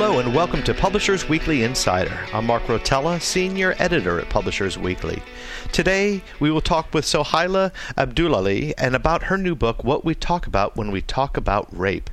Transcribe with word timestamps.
Hello 0.00 0.20
and 0.20 0.32
welcome 0.32 0.62
to 0.62 0.72
Publishers 0.72 1.28
Weekly 1.28 1.64
Insider. 1.64 2.16
I'm 2.32 2.46
Mark 2.46 2.62
Rotella, 2.66 3.20
Senior 3.20 3.74
Editor 3.80 4.20
at 4.20 4.28
Publishers 4.28 4.78
Weekly. 4.78 5.20
Today 5.72 6.22
we 6.38 6.52
will 6.52 6.60
talk 6.60 6.94
with 6.94 7.04
Sohaila 7.04 7.72
Abdulali 7.96 8.74
and 8.78 8.94
about 8.94 9.24
her 9.24 9.36
new 9.36 9.56
book, 9.56 9.82
What 9.82 10.04
We 10.04 10.14
Talk 10.14 10.46
About 10.46 10.76
When 10.76 10.92
We 10.92 11.02
Talk 11.02 11.36
About 11.36 11.66
Rape. 11.76 12.10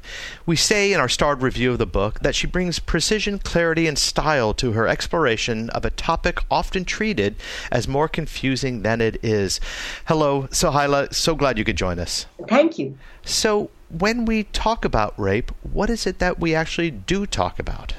We 0.47 0.55
say 0.55 0.93
in 0.93 0.99
our 0.99 1.07
starred 1.07 1.43
review 1.43 1.73
of 1.73 1.77
the 1.77 1.85
book 1.85 2.21
that 2.21 2.33
she 2.33 2.47
brings 2.47 2.79
precision, 2.79 3.37
clarity, 3.37 3.85
and 3.85 3.99
style 3.99 4.55
to 4.55 4.71
her 4.71 4.87
exploration 4.87 5.69
of 5.69 5.85
a 5.85 5.91
topic 5.91 6.39
often 6.49 6.85
treated 6.85 7.35
as 7.71 7.87
more 7.87 8.07
confusing 8.07 8.81
than 8.81 8.99
it 8.99 9.23
is. 9.23 9.59
Hello, 10.05 10.47
Sohaila. 10.47 11.13
So 11.13 11.35
glad 11.35 11.59
you 11.59 11.63
could 11.63 11.77
join 11.77 11.99
us. 11.99 12.25
Thank 12.49 12.79
you. 12.79 12.97
So, 13.25 13.71
when 13.89 14.25
we 14.25 14.43
talk 14.43 14.85
about 14.85 15.19
rape, 15.19 15.51
what 15.73 15.89
is 15.89 16.05
it 16.05 16.19
that 16.19 16.39
we 16.39 16.53
actually 16.53 16.91
do 16.91 17.25
talk 17.25 17.57
about? 17.57 17.95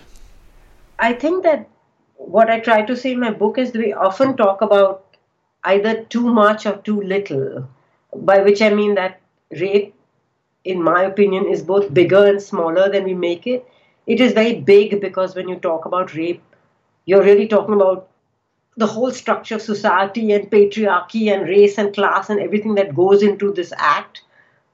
I 1.01 1.13
think 1.13 1.43
that 1.43 1.69
what 2.15 2.49
I 2.49 2.61
try 2.61 2.83
to 2.83 2.97
say 2.97 3.13
in 3.13 3.21
my 3.21 3.33
book 3.33 3.59
is 3.59 3.73
that 3.73 3.79
we 3.81 3.93
often 3.93 4.37
talk 4.37 4.63
about 4.63 5.05
either 5.65 6.05
too 6.05 6.29
much 6.33 6.65
or 6.65 6.77
too 6.77 7.01
little, 7.01 7.69
by 8.15 8.39
which 8.43 8.63
I 8.63 8.71
mean 8.71 8.95
that 8.95 9.21
rape, 9.51 9.95
in 10.65 10.81
my 10.81 11.03
opinion, 11.03 11.47
is 11.47 11.61
both 11.61 11.93
bigger 11.93 12.27
and 12.27 12.41
smaller 12.41 12.89
than 12.89 13.03
we 13.03 13.15
make 13.15 13.49
it. 13.49 13.67
It 14.07 14.21
is 14.21 14.33
very 14.33 14.61
big 14.61 15.01
because 15.01 15.35
when 15.35 15.49
you 15.49 15.57
talk 15.57 15.87
about 15.87 16.15
rape, 16.15 16.43
you're 17.05 17.23
really 17.23 17.49
talking 17.49 17.75
about 17.75 18.09
the 18.77 18.87
whole 18.87 19.11
structure 19.11 19.57
of 19.57 19.63
society 19.63 20.33
and 20.33 20.51
patriarchy 20.51 21.33
and 21.35 21.49
race 21.49 21.79
and 21.79 21.93
class 21.93 22.31
and 22.31 22.39
everything 22.39 22.77
that 22.77 22.95
goes 22.95 23.25
into 23.25 23.53
this 23.53 23.73
act. 23.77 24.23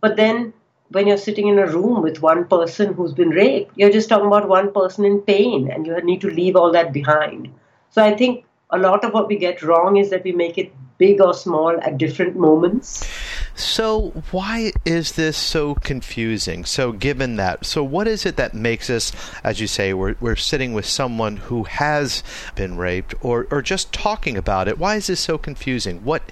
But 0.03 0.17
then 0.17 0.53
when 0.91 1.07
you're 1.07 1.17
sitting 1.17 1.47
in 1.47 1.59
a 1.61 1.67
room 1.67 2.03
with 2.03 2.21
one 2.21 2.45
person 2.47 2.93
who's 2.93 3.15
been 3.15 3.31
raped, 3.31 3.73
you're 3.77 3.93
just 3.93 4.09
talking 4.09 4.27
about 4.27 4.49
one 4.49 4.73
person 4.73 5.05
in 5.05 5.23
pain 5.23 5.71
and 5.71 5.87
you 5.87 5.99
need 6.03 6.21
to 6.23 6.29
leave 6.29 6.57
all 6.57 6.73
that 6.73 6.93
behind. 6.93 7.49
So 7.91 8.03
I 8.03 8.15
think 8.15 8.45
a 8.71 8.79
lot 8.79 9.05
of 9.05 9.13
what 9.13 9.29
we 9.29 9.37
get 9.37 9.63
wrong 9.63 9.99
is 9.99 10.11
that 10.11 10.25
we 10.25 10.33
make 10.33 10.59
it 10.59 10.73
big 10.99 11.21
or 11.21 11.33
small 11.33 11.81
at 11.83 11.99
different 11.99 12.37
moments. 12.37 13.09
So, 13.55 14.11
why 14.31 14.73
is 14.85 15.13
this 15.13 15.37
so 15.37 15.75
confusing? 15.75 16.65
So, 16.65 16.91
given 16.93 17.37
that, 17.37 17.67
so 17.67 17.85
what 17.85 18.09
is 18.09 18.25
it 18.25 18.37
that 18.37 18.55
makes 18.55 18.89
us, 18.89 19.13
as 19.45 19.61
you 19.61 19.67
say, 19.67 19.93
we're, 19.93 20.17
we're 20.21 20.37
sitting 20.37 20.73
with 20.73 20.87
someone 20.87 21.37
who 21.37 21.65
has 21.65 22.25
been 22.55 22.77
raped 22.77 23.15
or, 23.21 23.47
or 23.51 23.61
just 23.61 23.93
talking 23.93 24.37
about 24.37 24.69
it? 24.69 24.79
Why 24.79 24.97
is 24.97 25.07
this 25.09 25.21
so 25.21 25.39
confusing? 25.39 26.03
What 26.03 26.23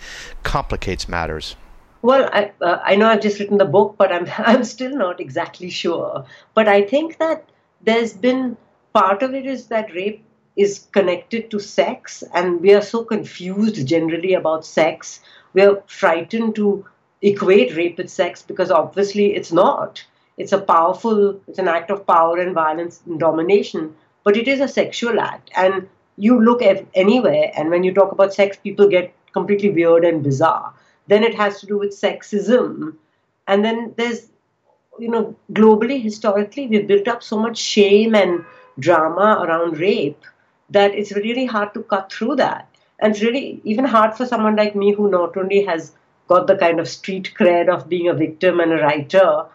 complicates 0.43 1.09
matters? 1.09 1.57
Well, 2.03 2.29
I, 2.33 2.53
uh, 2.63 2.79
I 2.83 2.97
know 2.97 3.07
I've 3.09 3.21
just 3.21 3.39
written 3.39 3.59
the 3.59 3.65
book, 3.65 3.97
but 3.99 4.13
I'm 4.13 4.27
I'm 4.39 4.65
still 4.65 4.97
not 4.97 5.21
exactly 5.21 5.71
sure. 5.71 6.25
But 6.55 6.69
I 6.69 6.83
think 6.83 7.19
that 7.19 7.45
there's 7.83 8.13
been 8.13 8.57
part 8.93 9.23
of 9.23 9.35
it 9.35 9.47
is 9.47 9.67
that 9.67 9.95
rape 9.95 10.25
is 10.57 10.87
connected 10.93 11.51
to 11.51 11.59
sex, 11.59 12.25
and 12.35 12.61
we 12.61 12.75
are 12.75 12.83
so 12.83 13.05
confused 13.05 13.87
generally 13.87 14.35
about 14.35 14.67
sex. 14.67 15.21
We 15.53 15.63
are 15.63 15.83
frightened 15.87 16.55
to 16.57 16.85
equate 17.23 17.77
rape 17.77 17.99
with 17.99 18.11
sex 18.11 18.43
because 18.43 18.71
obviously 18.71 19.35
it's 19.35 19.53
not. 19.53 20.05
It's 20.39 20.53
a 20.53 20.61
powerful, 20.61 21.39
it's 21.49 21.59
an 21.59 21.69
act 21.69 21.91
of 21.91 22.07
power 22.07 22.39
and 22.39 22.55
violence 22.55 23.03
and 23.07 23.21
domination, 23.21 23.95
but 24.25 24.37
it 24.37 24.49
is 24.49 24.61
a 24.61 24.69
sexual 24.69 25.21
act. 25.21 25.51
And 25.55 25.87
you 26.17 26.43
look 26.43 26.63
at 26.63 26.87
anywhere, 26.95 27.53
and 27.55 27.69
when 27.71 27.85
you 27.85 27.93
talk 27.93 28.13
about 28.13 28.33
sex, 28.33 28.57
people 28.57 28.89
get 28.89 29.13
completely 29.33 29.71
weird 29.71 30.05
and 30.05 30.23
bizarre. 30.23 30.73
Then 31.11 31.25
it 31.25 31.35
has 31.35 31.59
to 31.61 31.67
do 31.67 31.77
with 31.77 31.91
sexism. 31.91 32.95
And 33.49 33.65
then 33.65 33.95
there's, 33.97 34.29
you 34.99 35.09
know, 35.11 35.35
globally, 35.53 36.01
historically, 36.01 36.69
we've 36.69 36.87
built 36.87 37.09
up 37.09 37.25
so 37.25 37.37
much 37.37 37.59
shame 37.59 38.15
and 38.15 38.45
drama 38.79 39.45
around 39.45 39.79
rape 39.79 40.23
that 40.71 40.95
it's 40.95 41.11
really 41.13 41.47
hard 41.47 41.75
to 41.75 41.83
cut 41.83 42.13
through 42.13 42.37
that. 42.37 42.69
And 43.01 43.13
it's 43.13 43.23
really 43.23 43.61
even 43.65 43.87
hard 43.87 44.15
for 44.17 44.25
someone 44.25 44.55
like 44.55 44.77
me 44.77 44.93
who 44.93 45.11
not 45.11 45.37
only 45.37 45.65
has 45.65 45.93
got 46.29 46.47
the 46.47 46.57
kind 46.57 46.79
of 46.79 46.89
street 46.89 47.33
cred 47.37 47.69
of 47.69 47.89
being 47.89 48.09
a 48.09 48.15
victim 48.15 48.61
and 48.61 48.73
a 48.73 48.77
writer, 48.77 49.47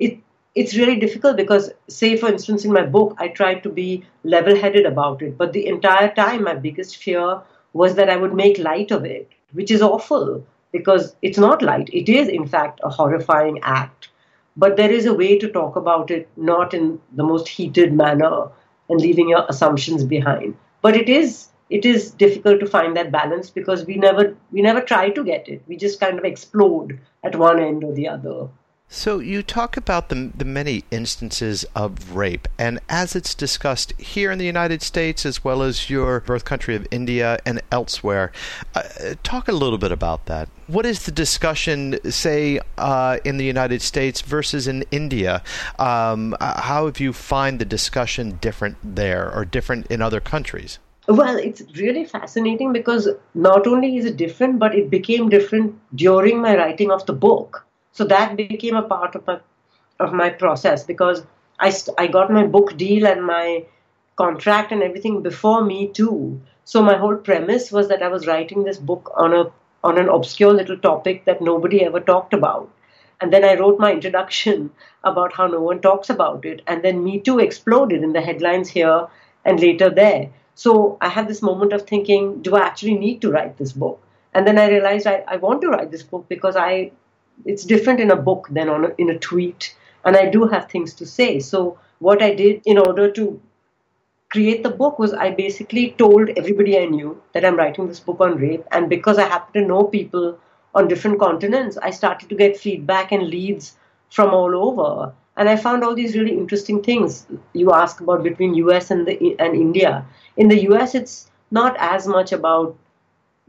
it 0.00 0.18
it's 0.56 0.76
really 0.76 0.96
difficult 0.96 1.36
because, 1.36 1.70
say, 1.88 2.16
for 2.16 2.28
instance, 2.28 2.64
in 2.64 2.72
my 2.72 2.84
book, 2.96 3.14
I 3.18 3.28
tried 3.28 3.62
to 3.62 3.68
be 3.68 4.04
level 4.24 4.56
headed 4.56 4.84
about 4.84 5.22
it. 5.22 5.38
But 5.38 5.52
the 5.52 5.66
entire 5.68 6.12
time, 6.12 6.42
my 6.42 6.54
biggest 6.54 6.96
fear 6.96 7.40
was 7.72 7.94
that 7.94 8.10
I 8.10 8.16
would 8.16 8.34
make 8.34 8.58
light 8.58 8.90
of 8.90 9.04
it, 9.04 9.30
which 9.52 9.70
is 9.70 9.80
awful 9.90 10.44
because 10.74 11.14
it's 11.22 11.38
not 11.38 11.62
light. 11.62 11.88
It 11.92 12.08
is, 12.08 12.28
in 12.28 12.46
fact, 12.48 12.80
a 12.82 12.90
horrifying 12.90 13.60
act. 13.62 14.08
But 14.56 14.76
there 14.76 14.90
is 14.90 15.06
a 15.06 15.14
way 15.14 15.38
to 15.38 15.48
talk 15.50 15.76
about 15.76 16.10
it, 16.10 16.28
not 16.36 16.74
in 16.74 17.00
the 17.12 17.22
most 17.22 17.48
heated 17.48 17.92
manner 17.94 18.48
and 18.88 19.00
leaving 19.00 19.28
your 19.28 19.46
assumptions 19.48 20.04
behind. 20.04 20.56
But 20.82 20.96
it 20.96 21.08
is 21.08 21.48
it 21.70 21.86
is 21.86 22.10
difficult 22.10 22.60
to 22.60 22.66
find 22.66 22.96
that 22.96 23.12
balance 23.12 23.50
because 23.50 23.86
we 23.86 23.96
never 23.96 24.36
we 24.50 24.62
never 24.62 24.80
try 24.80 25.10
to 25.10 25.24
get 25.24 25.48
it. 25.48 25.62
We 25.68 25.76
just 25.76 26.00
kind 26.00 26.18
of 26.18 26.24
explode 26.24 27.00
at 27.22 27.36
one 27.36 27.60
end 27.60 27.84
or 27.84 27.92
the 27.92 28.08
other. 28.08 28.48
So 29.04 29.18
you 29.18 29.42
talk 29.42 29.76
about 29.76 30.08
the, 30.08 30.30
the 30.34 30.46
many 30.46 30.84
instances 30.90 31.66
of 31.74 32.16
rape, 32.16 32.48
and 32.58 32.80
as 32.88 33.14
it's 33.14 33.34
discussed 33.34 33.92
here 33.98 34.30
in 34.30 34.38
the 34.38 34.46
United 34.46 34.80
States 34.82 35.26
as 35.26 35.44
well 35.44 35.62
as 35.62 35.90
your 35.90 36.20
birth 36.20 36.46
country 36.46 36.74
of 36.74 36.86
India 36.90 37.38
and 37.44 37.60
elsewhere, 37.70 38.32
uh, 38.74 38.82
talk 39.22 39.46
a 39.48 39.52
little 39.52 39.76
bit 39.76 39.92
about 39.92 40.24
that. 40.24 40.48
What 40.68 40.86
is 40.86 41.04
the 41.04 41.12
discussion, 41.12 41.98
say, 42.10 42.60
uh, 42.78 43.18
in 43.24 43.36
the 43.36 43.44
United 43.44 43.82
States 43.82 44.22
versus 44.22 44.66
in 44.66 44.84
India? 44.90 45.42
Um, 45.78 46.34
how 46.40 46.86
have 46.86 46.98
you 46.98 47.12
find 47.12 47.58
the 47.58 47.66
discussion 47.66 48.38
different 48.40 48.78
there 48.82 49.30
or 49.34 49.44
different 49.44 49.88
in 49.88 50.00
other 50.00 50.20
countries? 50.20 50.78
Well, 51.08 51.36
it's 51.36 51.62
really 51.76 52.06
fascinating 52.06 52.72
because 52.72 53.08
not 53.34 53.66
only 53.66 53.98
is 53.98 54.06
it 54.06 54.16
different, 54.16 54.58
but 54.58 54.74
it 54.74 54.88
became 54.88 55.28
different 55.28 55.78
during 55.94 56.40
my 56.40 56.56
writing 56.56 56.90
of 56.90 57.04
the 57.04 57.12
book 57.12 57.66
so 57.94 58.04
that 58.04 58.36
became 58.36 58.76
a 58.76 58.82
part 58.82 59.14
of 59.16 59.26
my 59.26 59.40
of 60.00 60.12
my 60.12 60.28
process 60.30 60.84
because 60.84 61.24
I 61.58 61.70
st- 61.70 61.98
I 61.98 62.06
got 62.08 62.30
my 62.30 62.46
book 62.46 62.76
deal 62.76 63.06
and 63.06 63.24
my 63.24 63.64
contract 64.16 64.72
and 64.72 64.82
everything 64.82 65.22
before 65.22 65.64
me 65.64 65.88
too. 65.88 66.40
So 66.64 66.82
my 66.82 66.96
whole 66.96 67.16
premise 67.16 67.72
was 67.72 67.88
that 67.88 68.02
I 68.02 68.08
was 68.08 68.26
writing 68.26 68.64
this 68.64 68.78
book 68.78 69.12
on 69.16 69.32
a 69.34 69.44
on 69.82 69.98
an 69.98 70.08
obscure 70.08 70.52
little 70.52 70.78
topic 70.78 71.24
that 71.26 71.40
nobody 71.42 71.82
ever 71.84 72.00
talked 72.00 72.34
about. 72.34 72.70
And 73.20 73.32
then 73.32 73.44
I 73.44 73.54
wrote 73.54 73.78
my 73.80 73.92
introduction 73.92 74.70
about 75.04 75.32
how 75.34 75.46
no 75.48 75.60
one 75.60 75.80
talks 75.80 76.10
about 76.10 76.44
it. 76.44 76.62
And 76.66 76.82
then 76.84 77.04
Me 77.04 77.20
Too 77.20 77.38
exploded 77.40 78.02
in 78.02 78.12
the 78.12 78.20
headlines 78.20 78.68
here 78.70 79.06
and 79.44 79.60
later 79.60 79.90
there. 79.90 80.30
So 80.54 80.98
I 81.00 81.08
had 81.08 81.28
this 81.28 81.42
moment 81.42 81.72
of 81.72 81.82
thinking, 81.82 82.42
do 82.42 82.56
I 82.56 82.60
actually 82.66 82.94
need 82.94 83.20
to 83.22 83.30
write 83.32 83.56
this 83.58 83.72
book? 83.72 84.00
And 84.34 84.46
then 84.46 84.58
I 84.58 84.68
realized 84.68 85.06
I, 85.06 85.24
I 85.28 85.36
want 85.36 85.62
to 85.62 85.68
write 85.70 85.90
this 85.90 86.02
book 86.02 86.26
because 86.28 86.56
I 86.56 86.92
it's 87.44 87.64
different 87.64 88.00
in 88.00 88.10
a 88.10 88.16
book 88.16 88.48
than 88.50 88.68
on 88.68 88.84
a, 88.86 88.94
in 88.98 89.10
a 89.10 89.18
tweet. 89.18 89.74
And 90.04 90.16
i 90.16 90.28
do 90.30 90.46
have 90.46 90.70
things 90.70 90.94
to 90.94 91.06
say. 91.06 91.40
So 91.40 91.78
what 91.98 92.22
i 92.22 92.34
did 92.34 92.62
in 92.64 92.78
order 92.78 93.10
to 93.12 93.40
create 94.30 94.62
the 94.62 94.70
book 94.70 94.98
was 94.98 95.14
i 95.14 95.30
basically 95.30 95.84
told 95.98 96.30
everybody 96.36 96.78
i 96.78 96.84
knew 96.86 97.20
that 97.32 97.44
i'm 97.44 97.56
writing 97.56 97.88
this 97.88 98.00
book 98.00 98.20
on 98.20 98.36
rape. 98.36 98.64
And 98.72 98.88
because 98.88 99.18
i 99.18 99.28
happen 99.28 99.62
to 99.62 99.68
know 99.68 99.84
people 99.84 100.38
on 100.74 100.88
different 100.88 101.18
continents 101.18 101.78
i 101.78 101.90
started 101.90 102.28
to 102.28 102.34
get 102.34 102.56
feedback 102.56 103.12
and 103.12 103.28
leads 103.28 103.76
from 104.10 104.32
all 104.32 104.54
over. 104.68 105.12
And 105.36 105.48
i 105.48 105.56
found 105.56 105.82
all 105.82 105.94
these 105.94 106.16
really 106.16 106.36
interesting 106.38 106.82
things. 106.82 107.26
You 107.52 107.72
ask 107.72 108.00
about 108.00 108.22
between 108.22 108.54
us 108.70 108.90
and 108.90 109.06
the 109.06 109.36
and 109.38 109.56
india. 109.56 110.06
In 110.36 110.48
the 110.48 110.60
us 110.68 110.94
it's 110.94 111.30
not 111.50 111.76
as 111.78 112.06
much 112.06 112.32
about 112.32 112.76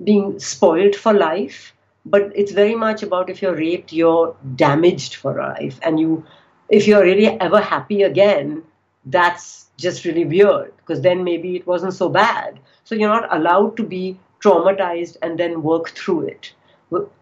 being 0.04 0.40
spoiled 0.40 0.96
for 0.96 1.14
life 1.14 1.75
but 2.06 2.32
it's 2.36 2.52
very 2.52 2.76
much 2.76 3.04
about 3.04 3.30
if 3.30 3.42
you're 3.42 3.56
raped, 3.56 3.92
you're 3.92 4.36
damaged 4.56 5.16
for 5.16 5.36
life, 5.36 5.80
and 5.82 6.00
you, 6.00 6.24
if 6.70 6.88
you're 6.88 7.04
really 7.04 7.28
ever 7.28 7.60
happy 7.60 8.04
again, 8.04 8.64
that's 9.06 9.66
just 9.78 10.06
really 10.06 10.26
weird 10.26 10.74
because 10.78 11.02
then 11.02 11.24
maybe 11.24 11.56
it 11.56 11.68
wasn't 11.68 11.94
so 11.94 12.10
bad. 12.10 12.60
So 12.84 12.96
you're 12.96 13.10
not 13.10 13.36
allowed 13.36 13.76
to 13.78 13.84
be 13.84 14.20
traumatized 14.40 15.18
and 15.22 15.40
then 15.40 15.64
work 15.64 15.90
through 15.90 16.28
it, 16.28 16.54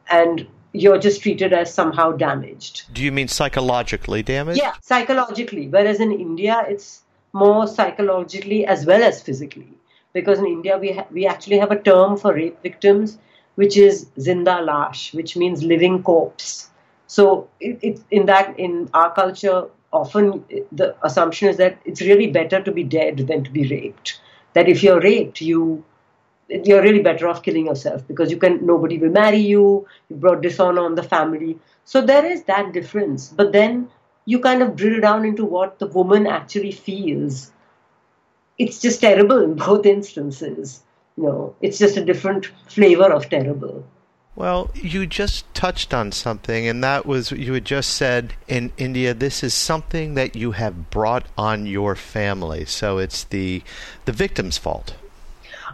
and 0.10 0.48
you're 0.74 0.98
just 0.98 1.22
treated 1.22 1.54
as 1.54 1.74
somehow 1.74 2.12
damaged. 2.12 2.94
Do 2.94 3.04
you 3.04 3.12
mean 3.12 3.28
psychologically 3.28 4.24
damaged? 4.24 4.60
Yeah, 4.60 4.74
psychologically. 4.82 5.68
Whereas 5.70 6.00
in 6.00 6.12
India, 6.12 6.66
it's 6.68 7.04
more 7.32 7.68
psychologically 7.68 8.66
as 8.66 8.86
well 8.86 9.04
as 9.04 9.22
physically. 9.22 9.74
Because 10.14 10.40
in 10.40 10.46
India, 10.46 10.78
we 10.78 10.94
ha- 10.94 11.08
we 11.12 11.26
actually 11.26 11.58
have 11.60 11.72
a 11.72 11.80
term 11.80 12.18
for 12.18 12.34
rape 12.34 12.62
victims 12.62 13.18
which 13.56 13.78
is 13.78 14.06
zinda 14.18 14.66
lash, 14.66 15.14
which 15.14 15.36
means 15.38 15.64
living 15.64 16.04
corpse. 16.04 16.70
So 17.08 17.48
it, 17.60 17.80
it, 17.82 18.00
in 18.12 18.26
that 18.26 18.58
in 18.60 18.90
our 18.94 19.14
culture, 19.14 19.68
often 19.92 20.44
the 20.72 20.96
assumption 21.04 21.50
is 21.50 21.58
that 21.58 21.78
it's 21.86 22.02
really 22.02 22.28
better 22.28 22.62
to 22.62 22.72
be 22.72 22.84
dead 22.84 23.18
than 23.28 23.44
to 23.44 23.52
be 23.52 23.68
raped. 23.68 24.20
That 24.54 24.68
if 24.68 24.84
you're 24.84 25.02
raped, 25.02 25.42
you 25.42 25.84
you're 26.50 26.82
really 26.82 27.02
better 27.02 27.28
off 27.28 27.42
killing 27.42 27.68
yourself 27.68 28.06
because 28.08 28.30
you 28.30 28.38
can 28.38 28.66
nobody 28.66 28.98
will 28.98 29.10
marry 29.10 29.38
you. 29.38 29.88
You 30.10 30.16
brought 30.16 30.42
dishonor 30.42 30.82
on 30.82 30.96
the 30.96 31.04
family. 31.04 31.58
So 31.86 32.02
there 32.02 32.26
is 32.26 32.44
that 32.44 32.74
difference. 32.74 33.30
But 33.30 33.52
then 33.52 33.90
you 34.26 34.40
kind 34.40 34.62
of 34.62 34.76
drill 34.76 35.02
down 35.02 35.26
into 35.26 35.46
what 35.46 35.80
the 35.80 35.88
woman 35.88 36.28
actually 36.28 36.72
feels 36.72 37.52
it's 38.58 38.80
just 38.80 39.02
terrible 39.02 39.40
in 39.40 39.56
both 39.56 39.86
instances. 39.86 40.84
Know, 41.16 41.56
it's 41.62 41.78
just 41.78 41.96
a 41.98 42.04
different 42.04 42.48
flavor 42.68 43.12
of 43.12 43.30
terrible. 43.30 43.86
Well, 44.36 44.72
you 44.74 45.06
just 45.06 45.52
touched 45.54 45.94
on 45.94 46.12
something, 46.12 46.68
and 46.68 46.84
that 46.84 47.06
was 47.06 47.32
you 47.32 47.54
had 47.54 47.66
just 47.66 47.92
said 47.92 48.34
in 48.48 48.72
India, 48.78 49.14
this 49.14 49.44
is 49.44 49.54
something 49.54 50.16
that 50.16 50.36
you 50.36 50.54
have 50.54 50.90
brought 50.90 51.28
on 51.38 51.68
your 51.68 51.96
family. 51.96 52.66
So 52.66 52.98
it's 52.98 53.26
the 53.26 53.62
the 54.06 54.12
victim's 54.12 54.58
fault. 54.58 54.96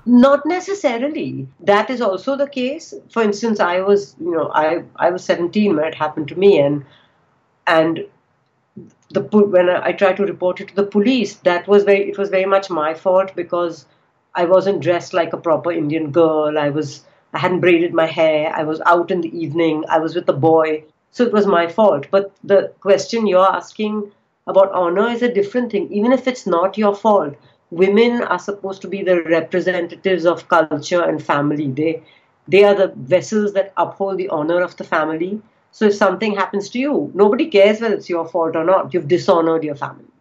Not 0.06 0.46
necessarily. 0.46 1.48
That 1.62 1.90
is 1.90 2.02
also 2.02 2.36
the 2.36 2.48
case. 2.48 2.94
For 3.10 3.24
instance, 3.24 3.62
I 3.62 3.80
was, 3.80 4.16
you 4.20 4.32
know, 4.32 4.52
I 4.54 4.84
I 4.98 5.10
was 5.10 5.24
17 5.24 5.78
when 5.78 5.86
it 5.86 5.96
happened 5.96 6.28
to 6.30 6.38
me, 6.38 6.60
and 6.60 6.86
and 7.66 8.06
the 9.12 9.22
when 9.22 9.70
I 9.70 9.94
tried 9.94 10.18
to 10.18 10.26
report 10.26 10.60
it 10.60 10.70
to 10.70 10.76
the 10.76 10.86
police, 10.86 11.36
that 11.36 11.66
was 11.68 11.86
very 11.86 12.10
it 12.10 12.18
was 12.18 12.30
very 12.30 12.46
much 12.46 12.70
my 12.70 12.94
fault 12.94 13.34
because 13.38 13.86
I 14.40 14.46
wasn't 14.46 14.80
dressed 14.80 15.14
like 15.14 15.34
a 15.34 15.44
proper 15.46 15.72
Indian 15.72 16.12
girl. 16.12 16.58
I 16.58 16.70
was 16.70 17.04
I 17.34 17.40
hadn't 17.40 17.60
braided 17.60 17.94
my 17.94 18.06
hair. 18.06 18.54
I 18.56 18.64
was 18.64 18.80
out 18.86 19.12
in 19.12 19.20
the 19.22 19.38
evening. 19.38 19.84
I 19.90 20.00
was 20.00 20.16
with 20.16 20.30
a 20.30 20.40
boy. 20.46 20.86
So 21.12 21.26
it 21.26 21.34
was 21.34 21.46
my 21.46 21.68
fault. 21.68 22.08
But 22.10 22.32
the 22.44 22.72
question 22.80 23.28
you're 23.28 23.56
asking 23.56 24.12
about 24.48 24.72
honor 24.72 25.10
is 25.10 25.22
a 25.22 25.34
different 25.34 25.74
thing. 25.74 25.92
Even 25.92 26.14
if 26.14 26.26
it's 26.26 26.48
not 26.48 26.78
your 26.78 26.96
fault, 26.96 27.36
women 27.70 28.24
are 28.24 28.40
supposed 28.40 28.82
to 28.84 28.88
be 28.88 29.04
the 29.04 29.22
representatives 29.24 30.26
of 30.26 30.48
culture 30.48 31.04
and 31.04 31.22
family. 31.34 31.70
They 31.82 32.02
they 32.48 32.64
are 32.64 32.76
the 32.76 32.94
vessels 33.16 33.54
that 33.60 33.74
uphold 33.86 34.18
the 34.18 34.30
honor 34.30 34.62
of 34.62 34.78
the 34.78 34.90
family. 34.96 35.42
So 35.72 35.86
if 35.92 35.96
something 35.96 36.36
happens 36.36 36.70
to 36.70 36.80
you, 36.88 37.12
nobody 37.14 37.48
cares 37.60 37.82
whether 37.82 37.96
it's 37.96 38.10
your 38.18 38.28
fault 38.36 38.56
or 38.56 38.64
not. 38.74 38.94
You've 38.94 39.14
dishonored 39.16 39.66
your 39.72 39.80
family. 39.86 40.14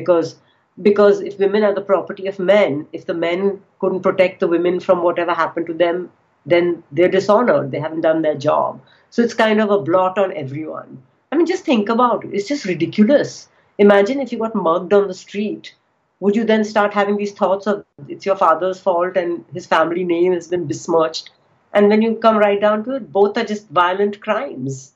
Because 0.00 0.36
because 0.82 1.20
if 1.20 1.38
women 1.38 1.62
are 1.62 1.74
the 1.74 1.80
property 1.80 2.26
of 2.26 2.38
men, 2.38 2.86
if 2.92 3.06
the 3.06 3.14
men 3.14 3.60
couldn't 3.78 4.02
protect 4.02 4.40
the 4.40 4.48
women 4.48 4.80
from 4.80 5.02
whatever 5.02 5.32
happened 5.32 5.66
to 5.66 5.74
them, 5.74 6.10
then 6.46 6.82
they're 6.92 7.08
dishonored. 7.08 7.70
They 7.70 7.78
haven't 7.78 8.02
done 8.02 8.22
their 8.22 8.34
job. 8.34 8.80
So 9.10 9.22
it's 9.22 9.34
kind 9.34 9.60
of 9.60 9.70
a 9.70 9.80
blot 9.80 10.18
on 10.18 10.36
everyone. 10.36 11.02
I 11.30 11.36
mean, 11.36 11.46
just 11.46 11.64
think 11.64 11.88
about 11.88 12.24
it. 12.24 12.30
It's 12.32 12.48
just 12.48 12.64
ridiculous. 12.64 13.48
Imagine 13.78 14.20
if 14.20 14.32
you 14.32 14.38
got 14.38 14.54
mugged 14.54 14.92
on 14.92 15.08
the 15.08 15.14
street. 15.14 15.74
Would 16.20 16.36
you 16.36 16.44
then 16.44 16.64
start 16.64 16.94
having 16.94 17.16
these 17.16 17.32
thoughts 17.32 17.66
of 17.66 17.84
it's 18.08 18.26
your 18.26 18.36
father's 18.36 18.80
fault 18.80 19.16
and 19.16 19.44
his 19.52 19.66
family 19.66 20.04
name 20.04 20.32
has 20.32 20.48
been 20.48 20.66
besmirched? 20.66 21.30
And 21.72 21.88
when 21.88 22.02
you 22.02 22.14
come 22.16 22.36
right 22.36 22.60
down 22.60 22.84
to 22.84 22.96
it, 22.96 23.12
both 23.12 23.36
are 23.36 23.44
just 23.44 23.68
violent 23.68 24.20
crimes. 24.20 24.92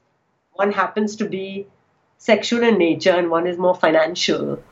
One 0.53 0.73
happens 0.73 1.17
to 1.17 1.29
be 1.29 1.67
sexual 2.19 2.63
in 2.63 2.79
nature 2.79 3.11
and 3.11 3.31
one 3.31 3.47
is 3.47 3.59
more 3.59 3.75
financial. 3.75 4.63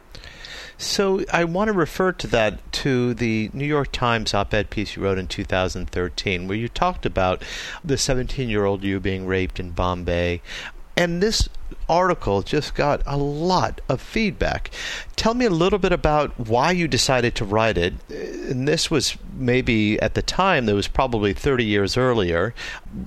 So 0.79 1.25
I 1.33 1.45
want 1.45 1.69
to 1.69 1.73
refer 1.73 2.13
to 2.13 2.27
that 2.29 2.73
to 2.73 3.15
the 3.15 3.51
New 3.53 3.65
York 3.65 3.93
Times 3.93 4.35
op-ed 4.35 4.71
piece 4.71 4.97
you 4.97 5.03
wrote 5.03 5.19
in 5.19 5.27
2013, 5.27 6.47
where 6.47 6.57
you 6.57 6.69
talked 6.69 7.07
about 7.07 7.43
the 7.83 7.95
17-year-old 7.95 8.85
you 8.85 9.01
being 9.01 9.27
raped 9.27 9.59
in 9.59 9.71
Bombay. 9.71 10.43
And 10.99 11.23
this 11.23 11.49
article 11.89 12.43
just 12.43 12.75
got 12.75 13.03
a 13.07 13.17
lot 13.17 13.81
of 13.89 14.01
feedback. 14.01 14.71
Tell 15.15 15.35
me 15.35 15.45
a 15.45 15.51
little 15.51 15.79
bit 15.79 15.93
about 15.93 16.39
why 16.39 16.71
you 16.73 16.89
decided 16.89 17.35
to 17.37 17.45
write 17.45 17.77
it. 17.77 17.95
And 18.11 18.67
this 18.67 18.91
was 18.91 19.17
maybe 19.35 20.01
at 20.01 20.15
the 20.15 20.23
time, 20.23 20.67
that 20.67 20.75
was 20.75 20.89
probably 20.89 21.33
30 21.33 21.65
years 21.65 21.97
earlier. 21.97 22.55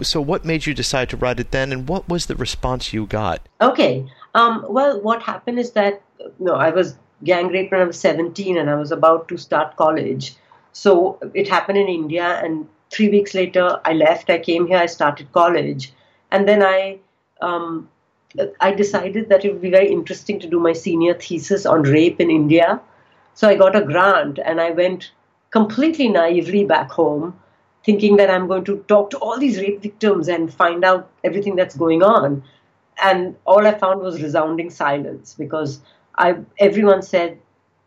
So, 0.02 0.22
what 0.22 0.46
made 0.46 0.66
you 0.66 0.74
decide 0.74 1.10
to 1.10 1.18
write 1.18 1.40
it 1.40 1.52
then, 1.52 1.72
and 1.72 1.88
what 1.88 2.08
was 2.08 2.28
the 2.28 2.36
response 2.36 2.94
you 2.94 3.06
got? 3.06 3.42
Okay. 3.62 4.06
Um, 4.36 4.66
well, 4.70 5.02
what 5.02 5.24
happened 5.24 5.60
is 5.60 5.72
that 5.72 6.02
you 6.20 6.34
know, 6.40 6.56
I 6.56 6.70
was 6.70 6.96
gang 7.24 7.48
rape 7.50 7.72
when 7.72 7.82
I 7.82 7.86
was 7.86 8.00
17 8.00 8.58
and 8.58 8.70
I 8.70 8.76
was 8.76 8.92
about 8.92 9.28
to 9.30 9.38
start 9.38 9.76
college. 9.76 10.36
So 10.72 11.20
it 11.34 11.48
happened 11.48 11.78
in 11.78 11.88
India, 11.88 12.40
and 12.44 12.68
three 12.90 13.10
weeks 13.10 13.34
later, 13.34 13.80
I 13.86 13.94
left. 13.94 14.30
I 14.30 14.40
came 14.40 14.68
here, 14.68 14.78
I 14.78 14.86
started 14.86 15.32
college. 15.32 15.92
And 16.32 16.48
then 16.48 16.64
I, 16.64 17.00
um, 17.42 17.90
I 18.60 18.72
decided 18.72 19.30
that 19.30 19.44
it 19.44 19.52
would 19.52 19.62
be 19.62 19.72
very 19.72 19.92
interesting 19.92 20.40
to 20.40 20.48
do 20.48 20.60
my 20.60 20.74
senior 20.74 21.16
thesis 21.16 21.66
on 21.66 21.84
rape 21.84 22.22
in 22.22 22.30
India. 22.30 22.80
So 23.34 23.48
I 23.48 23.56
got 23.56 23.76
a 23.76 23.82
grant 23.82 24.40
and 24.44 24.62
I 24.62 24.72
went 24.72 25.12
completely 25.52 26.08
naively 26.08 26.66
back 26.66 26.92
home, 26.92 27.40
thinking 27.84 28.18
that 28.18 28.30
I'm 28.30 28.48
going 28.48 28.66
to 28.66 28.84
talk 28.88 29.10
to 29.12 29.18
all 29.18 29.40
these 29.40 29.60
rape 29.60 29.82
victims 29.82 30.28
and 30.28 30.54
find 30.54 30.84
out 30.84 31.10
everything 31.24 31.56
that's 31.56 31.76
going 31.76 32.04
on. 32.04 32.44
And 33.02 33.36
all 33.46 33.66
I 33.66 33.74
found 33.74 34.02
was 34.02 34.22
resounding 34.22 34.70
silence 34.70 35.36
because 35.38 35.80
I, 36.20 36.36
everyone 36.60 37.02
said, 37.02 37.40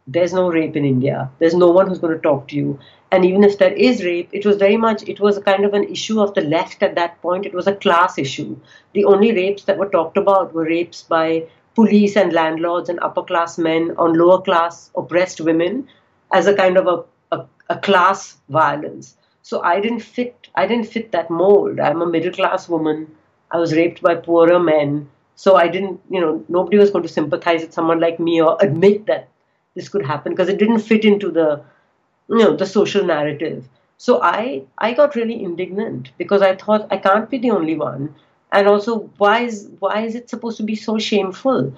there's 0.06 0.32
no 0.32 0.50
rape 0.50 0.74
in 0.74 0.84
India. 0.84 1.30
There's 1.38 1.54
no 1.54 1.70
one 1.70 1.86
who's 1.86 2.00
going 2.00 2.14
to 2.14 2.22
talk 2.22 2.48
to 2.48 2.56
you. 2.56 2.78
And 3.12 3.24
even 3.24 3.44
if 3.44 3.58
there 3.58 3.72
is 3.72 4.02
rape, 4.02 4.30
it 4.32 4.46
was 4.46 4.56
very 4.56 4.76
much, 4.76 5.02
it 5.06 5.20
was 5.20 5.36
a 5.36 5.42
kind 5.42 5.64
of 5.64 5.74
an 5.74 5.84
issue 5.84 6.20
of 6.20 6.34
the 6.34 6.40
left 6.40 6.82
at 6.82 6.94
that 6.94 7.20
point. 7.20 7.46
It 7.46 7.54
was 7.54 7.66
a 7.66 7.76
class 7.76 8.18
issue. 8.18 8.56
The 8.94 9.04
only 9.04 9.32
rapes 9.32 9.64
that 9.64 9.78
were 9.78 9.88
talked 9.90 10.16
about 10.16 10.54
were 10.54 10.64
rapes 10.64 11.02
by 11.02 11.44
police 11.74 12.16
and 12.16 12.32
landlords 12.32 12.88
and 12.88 12.98
upper 13.00 13.22
class 13.22 13.58
men 13.58 13.94
on 13.98 14.18
lower 14.18 14.40
class 14.40 14.90
oppressed 14.96 15.40
women 15.40 15.88
as 16.32 16.46
a 16.46 16.56
kind 16.56 16.78
of 16.78 16.86
a, 16.86 17.36
a, 17.36 17.46
a 17.68 17.78
class 17.78 18.38
violence. 18.48 19.16
So 19.42 19.62
I 19.62 19.80
didn't 19.80 20.00
fit, 20.00 20.48
I 20.54 20.66
didn't 20.66 20.86
fit 20.86 21.12
that 21.12 21.30
mold. 21.30 21.80
I'm 21.80 22.02
a 22.02 22.06
middle 22.06 22.32
class 22.32 22.68
woman. 22.68 23.14
I 23.50 23.58
was 23.58 23.74
raped 23.76 24.00
by 24.00 24.14
poorer 24.14 24.58
men 24.58 25.10
so 25.34 25.56
I 25.56 25.68
didn't, 25.68 26.00
you 26.10 26.20
know, 26.20 26.44
nobody 26.48 26.78
was 26.78 26.90
going 26.90 27.02
to 27.02 27.08
sympathize 27.08 27.62
with 27.62 27.72
someone 27.72 28.00
like 28.00 28.20
me 28.20 28.40
or 28.40 28.56
admit 28.60 29.06
that 29.06 29.28
this 29.74 29.88
could 29.88 30.04
happen 30.04 30.32
because 30.32 30.48
it 30.48 30.58
didn't 30.58 30.80
fit 30.80 31.04
into 31.04 31.30
the, 31.30 31.62
you 32.28 32.38
know, 32.38 32.56
the 32.56 32.66
social 32.66 33.04
narrative. 33.04 33.68
So 33.96 34.20
I, 34.22 34.64
I 34.78 34.92
got 34.92 35.14
really 35.14 35.42
indignant 35.42 36.10
because 36.18 36.42
I 36.42 36.56
thought 36.56 36.88
I 36.90 36.96
can't 36.96 37.30
be 37.30 37.38
the 37.38 37.52
only 37.52 37.76
one. 37.76 38.14
And 38.50 38.68
also, 38.68 39.10
why 39.16 39.40
is 39.44 39.70
why 39.78 40.04
is 40.04 40.14
it 40.14 40.28
supposed 40.28 40.58
to 40.58 40.62
be 40.62 40.76
so 40.76 40.98
shameful? 40.98 41.74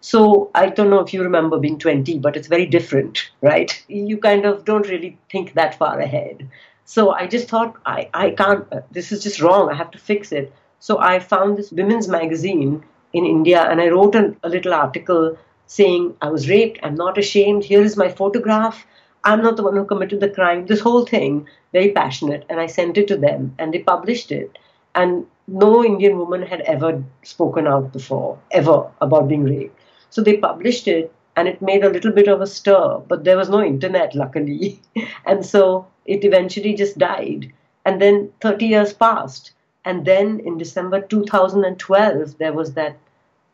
So 0.00 0.50
I 0.54 0.66
don't 0.68 0.90
know 0.90 1.00
if 1.00 1.12
you 1.12 1.22
remember 1.22 1.58
being 1.58 1.78
20, 1.78 2.18
but 2.18 2.36
it's 2.36 2.48
very 2.48 2.66
different, 2.66 3.30
right? 3.40 3.84
You 3.88 4.18
kind 4.18 4.44
of 4.44 4.64
don't 4.64 4.88
really 4.88 5.18
think 5.30 5.54
that 5.54 5.78
far 5.78 5.98
ahead. 5.98 6.48
So 6.84 7.10
I 7.10 7.26
just 7.26 7.48
thought, 7.48 7.76
I, 7.86 8.10
I 8.12 8.30
can't, 8.30 8.66
uh, 8.70 8.80
this 8.90 9.12
is 9.12 9.22
just 9.22 9.40
wrong. 9.40 9.70
I 9.70 9.74
have 9.74 9.90
to 9.92 9.98
fix 9.98 10.32
it. 10.32 10.52
So 10.78 10.98
I 10.98 11.18
found 11.18 11.56
this 11.56 11.72
women's 11.72 12.08
magazine 12.08 12.84
in 13.14 13.24
India, 13.24 13.62
and 13.62 13.80
I 13.80 13.88
wrote 13.88 14.14
a, 14.16 14.34
a 14.42 14.48
little 14.48 14.74
article 14.74 15.38
saying 15.66 16.14
I 16.20 16.28
was 16.28 16.48
raped. 16.48 16.80
I'm 16.82 16.96
not 16.96 17.16
ashamed. 17.16 17.64
Here 17.64 17.82
is 17.82 17.96
my 17.96 18.08
photograph. 18.08 18.84
I'm 19.22 19.40
not 19.40 19.56
the 19.56 19.62
one 19.62 19.76
who 19.76 19.84
committed 19.86 20.20
the 20.20 20.28
crime. 20.28 20.66
This 20.66 20.80
whole 20.80 21.06
thing, 21.06 21.48
very 21.72 21.92
passionate, 21.92 22.44
and 22.50 22.60
I 22.60 22.66
sent 22.66 22.98
it 22.98 23.08
to 23.08 23.16
them, 23.16 23.54
and 23.58 23.72
they 23.72 23.78
published 23.78 24.32
it. 24.32 24.58
And 24.94 25.26
no 25.46 25.84
Indian 25.84 26.18
woman 26.18 26.42
had 26.42 26.60
ever 26.62 27.02
spoken 27.22 27.66
out 27.66 27.92
before, 27.92 28.38
ever, 28.50 28.90
about 29.00 29.28
being 29.28 29.44
raped. 29.44 29.80
So 30.10 30.20
they 30.20 30.36
published 30.36 30.88
it, 30.88 31.12
and 31.36 31.48
it 31.48 31.62
made 31.62 31.84
a 31.84 31.90
little 31.90 32.12
bit 32.12 32.28
of 32.28 32.40
a 32.40 32.46
stir, 32.46 32.98
but 33.08 33.24
there 33.24 33.36
was 33.36 33.48
no 33.48 33.62
internet, 33.62 34.14
luckily. 34.14 34.80
and 35.26 35.46
so 35.46 35.86
it 36.04 36.24
eventually 36.24 36.74
just 36.74 36.98
died. 36.98 37.52
And 37.84 38.00
then 38.00 38.32
30 38.40 38.66
years 38.66 38.92
passed. 38.92 39.52
And 39.84 40.04
then 40.04 40.40
in 40.40 40.58
December 40.58 41.00
2012, 41.00 42.38
there 42.38 42.52
was 42.52 42.74
that 42.74 42.96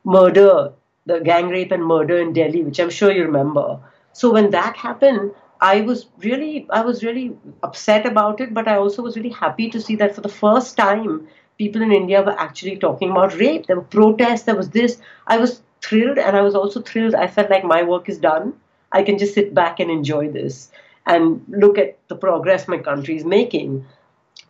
murder, 0.04 0.73
the 1.07 1.21
gang 1.21 1.49
rape 1.49 1.73
and 1.73 1.85
murder 1.85 2.19
in 2.19 2.33
Delhi, 2.33 2.62
which 2.62 2.80
I'm 2.80 2.90
sure 2.90 3.11
you 3.11 3.25
remember. 3.25 3.78
So 4.12 4.33
when 4.33 4.50
that 4.50 4.76
happened, 4.76 5.33
I 5.61 5.83
was 5.83 6.07
really, 6.19 6.66
I 6.71 6.80
was 6.83 7.04
really 7.04 7.37
upset 7.62 8.07
about 8.07 8.40
it, 8.40 8.54
but 8.54 8.66
I 8.66 8.76
also 8.76 9.02
was 9.02 9.16
really 9.16 9.30
happy 9.30 9.69
to 9.71 9.80
see 9.80 9.97
that 9.97 10.14
for 10.14 10.23
the 10.23 10.28
first 10.28 10.76
time, 10.76 11.28
people 11.59 11.83
in 11.83 11.92
India 11.92 12.23
were 12.23 12.38
actually 12.38 12.76
talking 12.76 13.11
about 13.11 13.37
rape. 13.37 13.66
There 13.66 13.76
were 13.76 13.83
protests. 13.83 14.45
There 14.45 14.57
was 14.57 14.71
this. 14.71 15.00
I 15.26 15.37
was 15.37 15.62
thrilled, 15.83 16.19
and 16.19 16.37
I 16.37 16.40
was 16.40 16.54
also 16.54 16.80
thrilled. 16.80 17.14
I 17.14 17.26
felt 17.26 17.50
like 17.50 17.64
my 17.64 17.83
work 17.83 18.09
is 18.09 18.19
done. 18.19 18.54
I 18.92 19.02
can 19.02 19.19
just 19.19 19.35
sit 19.35 19.54
back 19.54 19.80
and 19.80 19.90
enjoy 19.90 20.30
this 20.30 20.71
and 21.07 21.45
look 21.49 21.78
at 21.78 21.99
the 22.09 22.16
progress 22.16 22.69
my 22.69 22.78
country 22.78 23.16
is 23.16 23.25
making. 23.25 23.85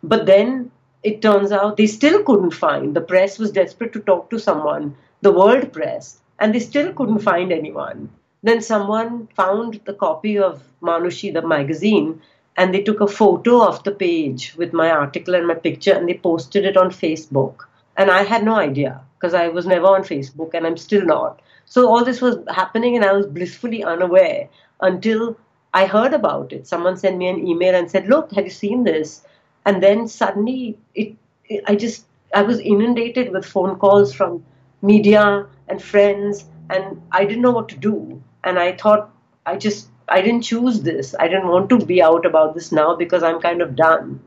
But 0.03 0.25
then 0.25 0.71
it 1.03 1.21
turns 1.21 1.51
out 1.51 1.77
they 1.77 1.87
still 1.87 2.23
couldn't 2.23 2.51
find. 2.51 2.95
The 2.95 3.01
press 3.01 3.37
was 3.37 3.51
desperate 3.51 3.93
to 3.93 3.99
talk 3.99 4.29
to 4.29 4.39
someone 4.39 4.95
the 5.21 5.31
world 5.31 5.71
press, 5.71 6.19
and 6.39 6.53
they 6.53 6.59
still 6.59 6.93
couldn't 6.93 7.19
find 7.19 7.51
anyone. 7.51 8.09
Then 8.43 8.61
someone 8.61 9.27
found 9.35 9.79
the 9.85 9.93
copy 9.93 10.37
of 10.39 10.63
Manushi, 10.81 11.31
the 11.31 11.47
magazine, 11.47 12.21
and 12.57 12.73
they 12.73 12.81
took 12.81 13.01
a 13.01 13.07
photo 13.07 13.63
of 13.63 13.83
the 13.83 13.91
page 13.91 14.55
with 14.57 14.73
my 14.73 14.89
article 14.89 15.35
and 15.35 15.47
my 15.47 15.53
picture 15.53 15.93
and 15.93 16.07
they 16.07 16.15
posted 16.15 16.65
it 16.65 16.77
on 16.77 16.89
Facebook. 16.89 17.63
And 17.97 18.09
I 18.09 18.23
had 18.23 18.43
no 18.43 18.55
idea 18.55 19.01
because 19.17 19.33
I 19.33 19.47
was 19.49 19.65
never 19.65 19.87
on 19.87 20.03
Facebook 20.03 20.53
and 20.53 20.65
I'm 20.65 20.77
still 20.77 21.05
not. 21.05 21.41
So 21.65 21.87
all 21.87 22.03
this 22.03 22.21
was 22.21 22.37
happening 22.49 22.95
and 22.95 23.05
I 23.05 23.13
was 23.13 23.25
blissfully 23.25 23.83
unaware 23.83 24.49
until 24.81 25.37
I 25.73 25.85
heard 25.85 26.13
about 26.13 26.51
it. 26.51 26.67
Someone 26.67 26.97
sent 26.97 27.17
me 27.17 27.27
an 27.27 27.47
email 27.47 27.75
and 27.75 27.89
said, 27.89 28.07
Look, 28.07 28.31
have 28.33 28.45
you 28.45 28.51
seen 28.51 28.83
this? 28.83 29.23
And 29.65 29.81
then 29.81 30.07
suddenly 30.07 30.77
it, 30.95 31.15
it 31.45 31.63
I 31.67 31.75
just 31.75 32.05
I 32.33 32.41
was 32.41 32.59
inundated 32.59 33.31
with 33.31 33.45
phone 33.45 33.77
calls 33.77 34.13
from 34.13 34.43
media 34.81 35.47
and 35.67 35.81
friends, 35.81 36.45
and 36.69 37.01
I 37.11 37.25
didn't 37.25 37.41
know 37.41 37.51
what 37.51 37.69
to 37.69 37.77
do. 37.77 38.21
And 38.43 38.57
I 38.59 38.75
thought, 38.75 39.11
I 39.45 39.57
just 39.57 39.89
I 40.07 40.21
didn't 40.21 40.41
choose 40.41 40.81
this. 40.81 41.15
I 41.19 41.27
didn't 41.27 41.47
want 41.47 41.69
to 41.69 41.85
be 41.85 42.01
out 42.01 42.25
about 42.25 42.53
this 42.53 42.71
now 42.71 42.95
because 42.95 43.23
I'm 43.23 43.39
kind 43.39 43.61
of 43.61 43.75
done. 43.75 44.19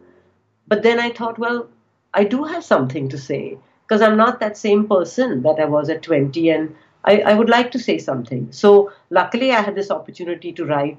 But 0.66 0.82
then 0.82 0.98
I 0.98 1.10
thought, 1.10 1.38
well, 1.38 1.68
I 2.14 2.24
do 2.24 2.44
have 2.44 2.64
something 2.64 3.08
to 3.10 3.18
say 3.18 3.58
because 3.86 4.00
I'm 4.00 4.16
not 4.16 4.40
that 4.40 4.56
same 4.56 4.88
person 4.88 5.42
that 5.42 5.60
I 5.60 5.66
was 5.66 5.90
at 5.90 6.02
20 6.02 6.48
and 6.48 6.74
I, 7.04 7.20
I 7.20 7.34
would 7.34 7.50
like 7.50 7.70
to 7.72 7.78
say 7.78 7.98
something. 7.98 8.48
So 8.50 8.92
luckily 9.10 9.52
I 9.52 9.60
had 9.60 9.74
this 9.74 9.90
opportunity 9.90 10.52
to 10.52 10.64
write 10.64 10.96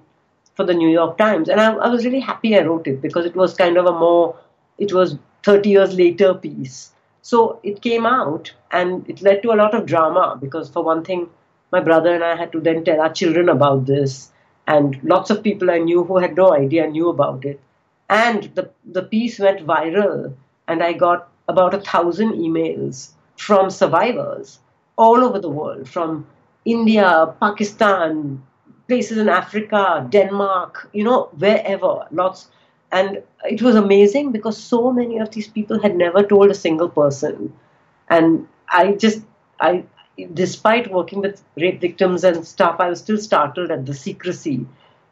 for 0.54 0.66
the 0.66 0.74
New 0.74 0.90
York 0.90 1.18
Times 1.18 1.50
and 1.50 1.60
I, 1.60 1.74
I 1.74 1.88
was 1.88 2.06
really 2.06 2.20
happy 2.20 2.56
I 2.58 2.64
wrote 2.64 2.88
it 2.88 3.02
because 3.02 3.26
it 3.26 3.36
was 3.36 3.56
kind 3.56 3.78
of 3.78 3.86
a 3.88 3.92
more, 3.92 4.38
it 4.78 4.94
was 4.94 5.18
30 5.44 5.70
years 5.70 5.96
later 5.96 6.34
piece. 6.36 6.92
So 7.26 7.60
it 7.64 7.82
came 7.82 8.06
out 8.06 8.54
and 8.72 9.10
it 9.10 9.24
led 9.24 9.42
to 9.42 9.52
a 9.52 9.58
lot 9.60 9.74
of 9.74 9.88
drama 9.88 10.38
because 10.40 10.70
for 10.70 10.84
one 10.84 11.04
thing, 11.04 11.28
my 11.72 11.80
brother 11.80 12.14
and 12.14 12.24
I 12.24 12.36
had 12.36 12.52
to 12.52 12.60
then 12.60 12.84
tell 12.84 13.02
our 13.02 13.12
children 13.12 13.50
about 13.50 13.88
this 13.88 14.32
and 14.68 15.00
lots 15.04 15.32
of 15.32 15.42
people 15.42 15.72
I 15.72 15.80
knew 15.80 16.04
who 16.04 16.18
had 16.20 16.36
no 16.36 16.54
idea 16.54 16.86
knew 16.86 17.10
about 17.10 17.44
it. 17.44 17.60
And 18.12 18.44
the, 18.54 18.70
the 18.86 19.02
piece 19.02 19.40
went 19.40 19.66
viral, 19.66 20.36
and 20.68 20.84
I 20.84 20.94
got 20.94 21.28
about 21.48 21.74
a 21.74 21.80
thousand 21.80 22.34
emails 22.34 23.10
from 23.38 23.72
survivors 23.72 24.60
all 24.96 25.24
over 25.24 25.40
the 25.40 25.50
world, 25.50 25.90
from 25.90 26.28
India, 26.64 27.34
Pakistan, 27.40 28.44
places 28.88 29.18
in 29.18 29.30
Africa, 29.30 30.08
Denmark, 30.12 30.90
you 30.94 31.04
know, 31.04 31.30
wherever, 31.40 32.06
lots. 32.12 32.50
And 32.92 33.24
it 33.44 33.62
was 33.62 33.76
amazing 33.76 34.32
because 34.32 34.58
so 34.58 34.92
many 34.92 35.18
of 35.18 35.32
these 35.32 35.48
people 35.48 35.82
had 35.82 35.96
never 35.96 36.24
told 36.24 36.50
a 36.50 36.56
single 36.56 36.90
person. 36.90 37.54
And 38.10 38.48
I 38.70 38.94
just, 38.94 39.22
I, 39.60 39.84
despite 40.34 40.92
working 40.92 41.22
with 41.22 41.44
rape 41.58 41.82
victims 41.82 42.24
and 42.24 42.46
stuff, 42.46 42.78
I 42.80 42.90
was 42.90 43.00
still 43.00 43.18
startled 43.18 43.72
at 43.72 43.86
the 43.86 43.94
secrecy. 43.94 44.66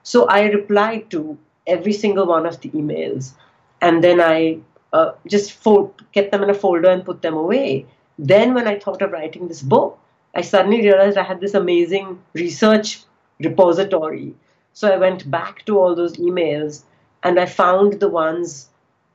So 0.03 0.25
I 0.25 0.43
replied 0.43 1.09
to 1.11 1.37
every 1.67 1.93
single 1.93 2.25
one 2.25 2.45
of 2.45 2.59
the 2.61 2.69
emails, 2.69 3.33
and 3.81 4.03
then 4.03 4.19
I 4.21 4.59
uh, 4.91 5.13
just 5.27 5.53
fold, 5.53 6.03
kept 6.13 6.31
them 6.31 6.43
in 6.43 6.49
a 6.49 6.53
folder 6.53 6.89
and 6.89 7.05
put 7.05 7.21
them 7.21 7.35
away. 7.35 7.85
Then, 8.19 8.53
when 8.53 8.67
I 8.67 8.79
thought 8.79 9.01
of 9.01 9.11
writing 9.11 9.47
this 9.47 9.61
book, 9.61 9.97
I 10.35 10.41
suddenly 10.41 10.81
realized 10.81 11.17
I 11.17 11.23
had 11.23 11.41
this 11.41 11.53
amazing 11.53 12.21
research 12.33 13.01
repository. 13.39 14.35
So 14.73 14.91
I 14.91 14.97
went 14.97 15.29
back 15.29 15.65
to 15.65 15.79
all 15.79 15.95
those 15.95 16.17
emails 16.17 16.83
and 17.23 17.39
I 17.39 17.45
found 17.45 17.99
the 17.99 18.09
ones 18.09 18.69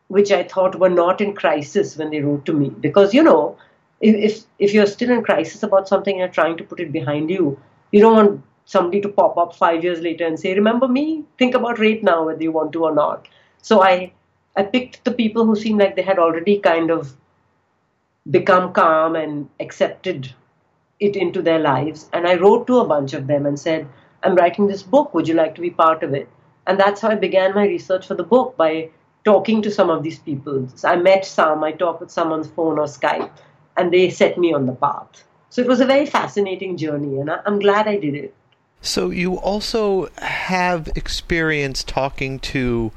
which 0.09 0.33
I 0.33 0.43
thought 0.43 0.79
were 0.81 0.89
not 0.89 1.21
in 1.21 1.35
crisis 1.35 1.97
when 1.97 2.11
they 2.11 2.21
wrote 2.21 2.45
to 2.47 2.53
me. 2.53 2.71
Because, 2.71 3.15
you 3.15 3.23
know, 3.23 3.57
if 4.01 4.45
if 4.59 4.73
you're 4.75 4.87
still 4.87 5.11
in 5.11 5.23
crisis 5.23 5.63
about 5.63 5.89
something 5.89 6.21
and 6.23 6.33
trying 6.33 6.57
to 6.59 6.65
put 6.65 6.81
it 6.81 6.93
behind 6.93 7.31
you, 7.31 7.59
you 7.93 8.01
don't 8.01 8.17
want 8.17 8.43
somebody 8.65 9.01
to 9.03 9.09
pop 9.09 9.37
up 9.37 9.55
five 9.55 9.85
years 9.85 10.01
later 10.01 10.27
and 10.27 10.39
say, 10.41 10.55
"Remember 10.55 10.89
me? 10.89 11.25
Think 11.39 11.55
about 11.55 11.79
rape 11.79 12.03
now, 12.03 12.25
whether 12.27 12.43
you 12.43 12.53
want 12.53 12.73
to 12.73 12.85
or 12.85 12.95
not." 12.95 13.29
So 13.63 13.83
I 13.83 14.13
I 14.57 14.63
picked 14.65 15.05
the 15.05 15.13
people 15.23 15.45
who 15.45 15.57
seemed 15.57 15.81
like 15.81 15.97
they 15.97 16.09
had 16.11 16.19
already 16.19 16.59
kind 16.59 16.91
of 16.91 17.17
become 18.31 18.73
calm 18.73 19.17
and 19.17 19.49
accepted 19.61 20.33
it 21.01 21.17
into 21.17 21.43
their 21.43 21.59
lives, 21.59 22.09
and 22.13 22.27
I 22.27 22.37
wrote 22.37 22.67
to 22.69 22.79
a 22.81 22.87
bunch 22.87 23.13
of 23.15 23.27
them 23.27 23.47
and 23.47 23.59
said, 23.59 23.87
"I'm 24.23 24.37
writing 24.37 24.67
this 24.69 24.83
book. 24.83 25.15
Would 25.15 25.29
you 25.29 25.35
like 25.35 25.55
to 25.57 25.61
be 25.61 25.71
part 25.71 26.03
of 26.03 26.15
it?" 26.15 26.29
And 26.69 26.79
that's 26.79 27.01
how 27.01 27.09
I 27.09 27.17
began 27.17 27.55
my 27.55 27.65
research 27.65 28.07
for 28.07 28.15
the 28.15 28.23
book 28.23 28.57
by 28.57 28.91
talking 29.25 29.63
to 29.63 29.71
some 29.71 29.91
of 29.91 30.05
these 30.05 30.21
people. 30.21 30.69
So 30.77 30.89
I 30.89 30.97
met 30.97 31.25
some, 31.25 31.65
I 31.65 31.73
talked 31.73 32.01
with 32.01 32.11
some 32.13 32.31
on 32.31 32.45
phone 32.45 32.79
or 32.79 32.85
Skype 32.85 33.31
and 33.77 33.93
they 33.93 34.11
set 34.11 34.39
me 34.39 34.53
on 34.53 34.67
the 34.67 34.75
path. 34.75 35.25
So 35.51 35.63
it 35.63 35.69
was 35.69 35.81
a 35.81 35.87
very 35.87 36.05
fascinating 36.05 36.77
journey, 36.77 37.19
and 37.19 37.31
I, 37.31 37.41
am 37.47 37.59
glad 37.59 37.89
I 37.89 37.97
did 37.97 38.15
it. 38.15 38.35
So 38.83 39.11
you 39.11 39.39
also 39.39 40.09
have 40.19 40.89
experience 40.95 41.83
talking 41.83 42.39
to 42.41 42.93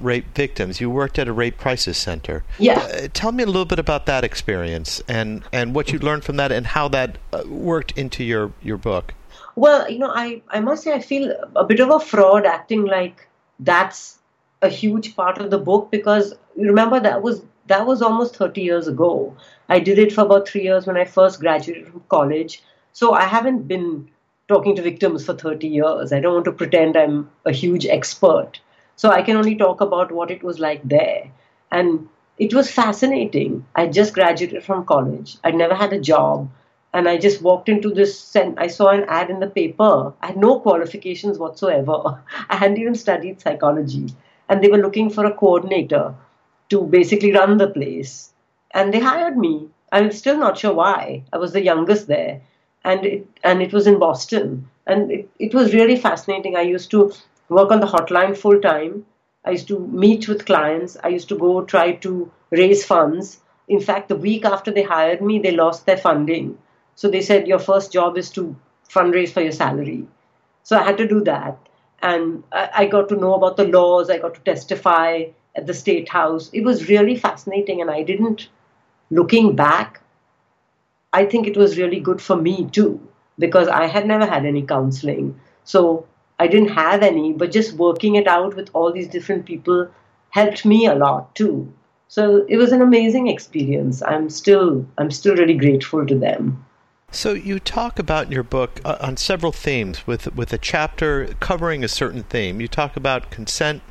rape 0.00 0.34
victims. 0.34 0.80
You 0.80 0.88
worked 0.88 1.18
at 1.18 1.28
a 1.28 1.32
rape 1.32 1.58
crisis 1.58 1.98
center. 1.98 2.44
Yeah. 2.58 2.78
Uh, 2.78 3.08
tell 3.12 3.32
me 3.32 3.42
a 3.42 3.46
little 3.46 3.66
bit 3.66 3.78
about 3.78 4.06
that 4.06 4.24
experience 4.24 5.02
and, 5.08 5.42
and 5.52 5.74
what 5.74 5.92
you 5.92 5.98
learned 5.98 6.24
from 6.24 6.36
that 6.36 6.52
and 6.52 6.68
how 6.68 6.88
that 6.88 7.18
uh, 7.32 7.42
worked 7.46 7.92
into 7.98 8.24
your, 8.24 8.52
your 8.62 8.78
book. 8.78 9.12
Well, 9.56 9.90
you 9.90 9.98
know, 9.98 10.12
I, 10.14 10.42
I 10.48 10.60
must 10.60 10.84
say 10.84 10.92
I 10.92 11.00
feel 11.00 11.34
a 11.56 11.64
bit 11.64 11.80
of 11.80 11.90
a 11.90 11.98
fraud 11.98 12.46
acting 12.46 12.84
like 12.84 13.26
that's 13.58 14.18
a 14.62 14.68
huge 14.68 15.16
part 15.16 15.38
of 15.38 15.50
the 15.50 15.58
book 15.58 15.90
because 15.90 16.34
you 16.56 16.68
remember 16.68 17.00
that 17.00 17.22
was 17.22 17.42
that 17.66 17.86
was 17.86 18.02
almost 18.02 18.36
30 18.36 18.60
years 18.60 18.86
ago. 18.86 19.36
I 19.68 19.80
did 19.80 19.98
it 19.98 20.12
for 20.12 20.20
about 20.20 20.46
three 20.48 20.62
years 20.62 20.86
when 20.86 20.96
I 20.96 21.04
first 21.04 21.40
graduated 21.40 21.88
from 21.88 22.04
college. 22.08 22.62
So 22.92 23.12
I 23.12 23.22
haven't 23.24 23.66
been 23.66 24.08
talking 24.46 24.76
to 24.76 24.82
victims 24.82 25.24
for 25.24 25.34
30 25.34 25.66
years. 25.66 26.12
I 26.12 26.20
don't 26.20 26.34
want 26.34 26.44
to 26.44 26.52
pretend 26.52 26.96
I'm 26.96 27.30
a 27.44 27.52
huge 27.52 27.86
expert. 27.86 28.60
So 28.94 29.10
I 29.10 29.22
can 29.22 29.36
only 29.36 29.56
talk 29.56 29.80
about 29.80 30.12
what 30.12 30.30
it 30.30 30.42
was 30.44 30.60
like 30.60 30.82
there. 30.84 31.30
And 31.72 32.08
it 32.38 32.54
was 32.54 32.70
fascinating. 32.70 33.66
I 33.74 33.88
just 33.88 34.14
graduated 34.14 34.62
from 34.62 34.84
college. 34.84 35.36
I'd 35.42 35.56
never 35.56 35.74
had 35.74 35.92
a 35.92 36.00
job. 36.00 36.50
And 36.92 37.08
I 37.08 37.18
just 37.18 37.42
walked 37.42 37.68
into 37.68 37.90
this, 37.90 38.34
and 38.36 38.58
I 38.58 38.68
saw 38.68 38.88
an 38.88 39.04
ad 39.08 39.28
in 39.28 39.40
the 39.40 39.50
paper. 39.50 40.14
I 40.22 40.26
had 40.28 40.36
no 40.36 40.60
qualifications 40.60 41.38
whatsoever. 41.38 42.22
I 42.48 42.56
hadn't 42.56 42.78
even 42.78 42.94
studied 42.94 43.40
psychology. 43.40 44.06
And 44.48 44.62
they 44.62 44.68
were 44.68 44.78
looking 44.78 45.10
for 45.10 45.24
a 45.24 45.34
coordinator 45.34 46.14
to 46.70 46.82
basically 46.82 47.32
run 47.32 47.58
the 47.58 47.68
place. 47.68 48.32
And 48.72 48.92
they 48.92 49.00
hired 49.00 49.36
me. 49.36 49.68
I'm 49.92 50.10
still 50.10 50.38
not 50.38 50.58
sure 50.58 50.74
why. 50.74 51.24
I 51.32 51.38
was 51.38 51.52
the 51.52 51.62
youngest 51.62 52.06
there. 52.06 52.40
And 52.84 53.04
it, 53.04 53.28
and 53.42 53.62
it 53.62 53.72
was 53.72 53.86
in 53.86 53.98
Boston. 53.98 54.68
And 54.86 55.10
it, 55.10 55.28
it 55.38 55.54
was 55.54 55.74
really 55.74 55.96
fascinating. 55.96 56.56
I 56.56 56.62
used 56.62 56.90
to 56.92 57.12
work 57.48 57.70
on 57.70 57.80
the 57.80 57.86
hotline 57.86 58.36
full 58.36 58.60
time. 58.60 59.04
I 59.44 59.50
used 59.50 59.68
to 59.68 59.78
meet 59.78 60.28
with 60.28 60.46
clients. 60.46 60.96
I 61.02 61.08
used 61.08 61.28
to 61.28 61.38
go 61.38 61.64
try 61.64 61.92
to 61.92 62.30
raise 62.50 62.84
funds. 62.84 63.40
In 63.68 63.80
fact, 63.80 64.08
the 64.08 64.16
week 64.16 64.44
after 64.44 64.70
they 64.70 64.82
hired 64.82 65.22
me, 65.22 65.38
they 65.38 65.52
lost 65.52 65.86
their 65.86 65.96
funding. 65.96 66.58
So 66.96 67.08
they 67.08 67.20
said, 67.20 67.46
Your 67.46 67.60
first 67.60 67.92
job 67.92 68.18
is 68.18 68.30
to 68.30 68.56
fundraise 68.90 69.30
for 69.30 69.40
your 69.42 69.52
salary. 69.52 70.06
So 70.64 70.76
I 70.76 70.82
had 70.82 70.98
to 70.98 71.06
do 71.06 71.22
that. 71.24 71.56
And 72.02 72.42
I, 72.52 72.70
I 72.74 72.86
got 72.86 73.08
to 73.10 73.16
know 73.16 73.34
about 73.34 73.56
the 73.56 73.68
laws, 73.68 74.10
I 74.10 74.18
got 74.18 74.34
to 74.34 74.40
testify 74.40 75.26
at 75.54 75.66
the 75.66 75.74
State 75.74 76.08
House. 76.08 76.50
It 76.52 76.62
was 76.62 76.88
really 76.88 77.16
fascinating, 77.16 77.80
and 77.80 77.90
I 77.90 78.02
didn't, 78.02 78.48
looking 79.10 79.54
back, 79.54 80.00
I 81.12 81.24
think 81.24 81.46
it 81.46 81.56
was 81.56 81.78
really 81.78 82.00
good 82.00 82.20
for 82.20 82.36
me 82.36 82.68
too, 82.70 83.00
because 83.38 83.68
I 83.68 83.86
had 83.86 84.06
never 84.06 84.26
had 84.26 84.44
any 84.44 84.62
counseling. 84.62 85.38
So 85.64 86.06
I 86.38 86.46
didn't 86.46 86.70
have 86.70 87.02
any, 87.02 87.32
but 87.32 87.52
just 87.52 87.72
working 87.74 88.16
it 88.16 88.26
out 88.26 88.54
with 88.56 88.70
all 88.74 88.92
these 88.92 89.08
different 89.08 89.46
people 89.46 89.88
helped 90.30 90.64
me 90.64 90.86
a 90.86 90.94
lot 90.94 91.34
too. 91.34 91.72
So 92.08 92.44
it 92.48 92.56
was 92.56 92.72
an 92.72 92.82
amazing 92.82 93.28
experience. 93.28 94.02
I'm 94.02 94.28
still 94.30 94.86
I'm 94.98 95.10
still 95.10 95.34
really 95.34 95.54
grateful 95.54 96.06
to 96.06 96.18
them. 96.18 96.64
So 97.12 97.32
you 97.32 97.58
talk 97.60 97.98
about 97.98 98.26
in 98.26 98.32
your 98.32 98.42
book 98.42 98.80
uh, 98.84 98.96
on 99.00 99.16
several 99.16 99.52
themes 99.52 100.06
with 100.06 100.34
with 100.34 100.52
a 100.52 100.58
chapter 100.58 101.34
covering 101.40 101.82
a 101.84 101.88
certain 101.88 102.24
theme. 102.24 102.60
You 102.60 102.68
talk 102.68 102.96
about 102.96 103.30
consent, 103.30 103.82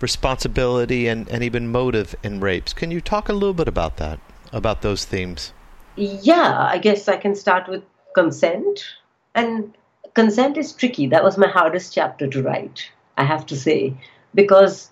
responsibility, 0.00 1.08
and, 1.08 1.28
and 1.28 1.42
even 1.42 1.72
motive 1.72 2.14
in 2.22 2.40
rapes. 2.40 2.72
Can 2.72 2.90
you 2.90 3.00
talk 3.00 3.28
a 3.28 3.32
little 3.32 3.54
bit 3.54 3.68
about 3.68 3.96
that, 3.96 4.20
about 4.52 4.82
those 4.82 5.04
themes? 5.04 5.52
Yeah, 5.96 6.56
I 6.58 6.78
guess 6.78 7.08
I 7.08 7.16
can 7.16 7.34
start 7.34 7.68
with 7.68 7.82
consent. 8.14 8.84
And 9.34 9.74
consent 10.14 10.56
is 10.56 10.72
tricky. 10.72 11.06
That 11.06 11.24
was 11.24 11.38
my 11.38 11.48
hardest 11.48 11.92
chapter 11.94 12.26
to 12.28 12.42
write, 12.42 12.90
I 13.16 13.24
have 13.24 13.46
to 13.46 13.56
say, 13.56 13.94
because 14.34 14.90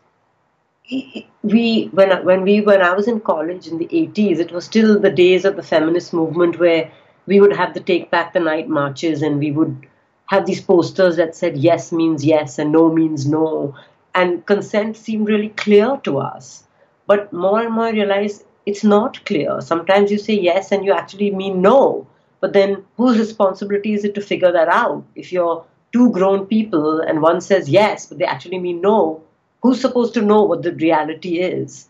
we 1.43 1.89
when 1.93 2.25
when 2.25 2.43
we 2.43 2.61
when 2.63 2.83
I 2.83 2.93
was 2.93 3.07
in 3.07 3.21
college 3.21 3.67
in 3.69 3.79
the 3.79 3.87
80s, 3.87 4.39
it 4.39 4.51
was 4.51 4.65
still 4.65 4.99
the 4.99 5.11
days 5.11 5.45
of 5.45 5.57
the 5.57 5.63
feminist 5.63 6.13
movement 6.13 6.59
where 6.59 6.91
we 7.27 7.41
would 7.41 7.55
have 7.57 7.75
the 7.75 7.81
take 7.81 8.11
back 8.11 8.33
the 8.33 8.41
night 8.41 8.69
marches 8.69 9.23
and 9.23 9.39
we 9.39 9.51
would 9.53 9.87
have 10.27 10.47
these 10.47 10.61
posters 10.61 11.17
that 11.17 11.35
said 11.35 11.57
yes 11.57 11.93
means 11.93 12.25
yes 12.25 12.59
and 12.59 12.73
no 12.73 12.91
means 12.93 13.27
no 13.27 13.75
and 14.15 14.45
consent 14.47 14.97
seemed 14.97 15.29
really 15.29 15.51
clear 15.51 15.97
to 16.05 16.19
us. 16.19 16.65
But 17.07 17.33
more 17.33 17.61
and 17.61 17.73
more 17.73 17.87
I 17.87 17.91
realize 17.91 18.45
it's 18.67 18.85
not 18.85 19.25
clear. 19.25 19.61
Sometimes 19.61 20.11
you 20.11 20.19
say 20.19 20.35
yes 20.35 20.73
and 20.73 20.85
you 20.85 20.93
actually 20.93 21.31
mean 21.31 21.63
no. 21.63 22.07
But 22.41 22.53
then 22.53 22.85
whose 22.97 23.19
responsibility 23.19 23.93
is 23.93 24.05
it 24.05 24.15
to 24.15 24.21
figure 24.21 24.53
that 24.53 24.69
out? 24.69 25.05
If 25.15 25.33
you're 25.33 25.65
two 25.93 26.11
grown 26.11 26.47
people 26.47 27.01
and 27.01 27.21
one 27.23 27.41
says 27.41 27.69
yes, 27.69 28.07
but 28.07 28.19
they 28.19 28.25
actually 28.25 28.59
mean 28.59 28.81
no, 28.81 29.23
who's 29.63 29.81
supposed 29.81 30.15
to 30.15 30.23
know 30.23 30.43
what 30.43 30.63
the 30.63 30.73
reality 30.73 31.39
is? 31.41 31.89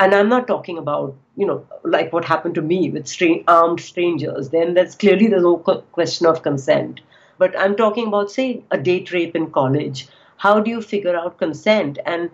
And 0.00 0.14
I'm 0.14 0.28
not 0.28 0.48
talking 0.48 0.78
about, 0.78 1.14
you 1.36 1.46
know, 1.46 1.64
like 1.84 2.12
what 2.12 2.24
happened 2.24 2.56
to 2.56 2.62
me 2.62 2.90
with 2.90 3.06
stra- 3.06 3.44
armed 3.46 3.80
strangers. 3.80 4.50
Then 4.50 4.74
that's 4.74 4.96
clearly 4.96 5.28
there's 5.28 5.42
no 5.42 5.58
question 5.58 6.26
of 6.26 6.42
consent. 6.42 7.00
But 7.38 7.56
I'm 7.58 7.76
talking 7.76 8.08
about, 8.08 8.32
say, 8.32 8.64
a 8.72 8.78
date 8.78 9.12
rape 9.12 9.36
in 9.36 9.52
college 9.52 10.08
how 10.40 10.58
do 10.58 10.70
you 10.70 10.80
figure 10.80 11.14
out 11.14 11.36
consent? 11.36 11.98
And 12.06 12.30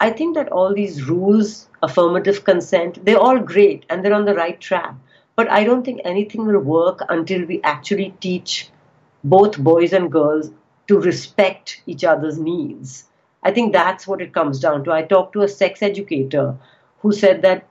I 0.00 0.10
think 0.10 0.34
that 0.34 0.50
all 0.50 0.74
these 0.74 1.06
rules, 1.10 1.68
affirmative 1.82 2.42
consent, 2.42 3.04
they're 3.04 3.18
all 3.18 3.38
great 3.38 3.84
and 3.90 4.02
they're 4.02 4.14
on 4.14 4.24
the 4.24 4.34
right 4.34 4.58
track. 4.58 4.94
But 5.36 5.50
I 5.50 5.64
don't 5.64 5.84
think 5.84 6.00
anything 6.02 6.46
will 6.46 6.60
work 6.60 7.02
until 7.10 7.44
we 7.44 7.60
actually 7.62 8.14
teach 8.20 8.70
both 9.22 9.58
boys 9.58 9.92
and 9.92 10.10
girls 10.10 10.50
to 10.88 10.98
respect 10.98 11.82
each 11.86 12.02
other's 12.02 12.38
needs. 12.38 13.04
I 13.42 13.50
think 13.50 13.74
that's 13.74 14.06
what 14.06 14.22
it 14.22 14.32
comes 14.32 14.58
down 14.58 14.84
to. 14.84 14.92
I 14.92 15.02
talked 15.02 15.34
to 15.34 15.42
a 15.42 15.48
sex 15.48 15.82
educator 15.82 16.56
who 17.00 17.12
said 17.12 17.42
that 17.42 17.66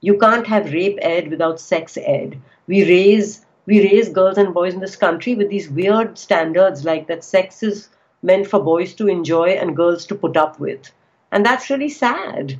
you 0.00 0.18
can't 0.18 0.46
have 0.46 0.72
rape 0.72 0.98
ed 1.00 1.28
without 1.30 1.60
sex 1.60 1.96
ed. 1.96 2.40
We 2.66 2.84
raise 2.84 3.44
we 3.66 3.82
raise 3.82 4.10
girls 4.10 4.36
and 4.36 4.52
boys 4.52 4.74
in 4.74 4.80
this 4.80 4.96
country 4.96 5.34
with 5.34 5.48
these 5.48 5.70
weird 5.70 6.18
standards 6.18 6.84
like 6.84 7.06
that 7.06 7.24
sex 7.24 7.62
is 7.62 7.88
meant 8.22 8.46
for 8.46 8.62
boys 8.62 8.92
to 8.94 9.08
enjoy 9.08 9.50
and 9.50 9.76
girls 9.76 10.04
to 10.06 10.14
put 10.14 10.36
up 10.36 10.60
with. 10.60 10.90
And 11.32 11.46
that's 11.46 11.70
really 11.70 11.88
sad. 11.88 12.58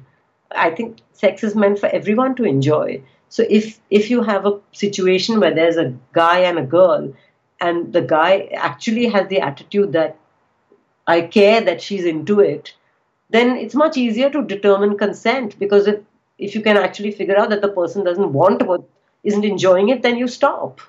I 0.50 0.70
think 0.70 0.98
sex 1.12 1.44
is 1.44 1.54
meant 1.54 1.78
for 1.78 1.86
everyone 1.86 2.34
to 2.36 2.44
enjoy. 2.44 3.02
So 3.28 3.44
if 3.50 3.80
if 3.90 4.10
you 4.10 4.22
have 4.22 4.46
a 4.46 4.60
situation 4.72 5.40
where 5.40 5.54
there's 5.54 5.76
a 5.76 5.94
guy 6.12 6.40
and 6.40 6.58
a 6.58 6.62
girl 6.62 7.12
and 7.60 7.92
the 7.92 8.02
guy 8.02 8.48
actually 8.56 9.06
has 9.06 9.28
the 9.28 9.40
attitude 9.40 9.92
that 9.92 10.16
I 11.06 11.22
care 11.22 11.60
that 11.60 11.82
she's 11.82 12.04
into 12.04 12.40
it, 12.40 12.74
then 13.30 13.56
it's 13.56 13.74
much 13.74 13.96
easier 13.96 14.30
to 14.30 14.42
determine 14.42 14.98
consent 14.98 15.58
because 15.58 15.86
if, 15.86 16.00
if 16.38 16.54
you 16.54 16.62
can 16.62 16.76
actually 16.76 17.10
figure 17.10 17.36
out 17.36 17.50
that 17.50 17.62
the 17.62 17.68
person 17.68 18.04
doesn't 18.04 18.32
want 18.32 18.62
or 18.62 18.84
isn't 19.22 19.44
enjoying 19.44 19.88
it, 19.88 20.02
then 20.02 20.16
you 20.16 20.28
stop. 20.28 20.80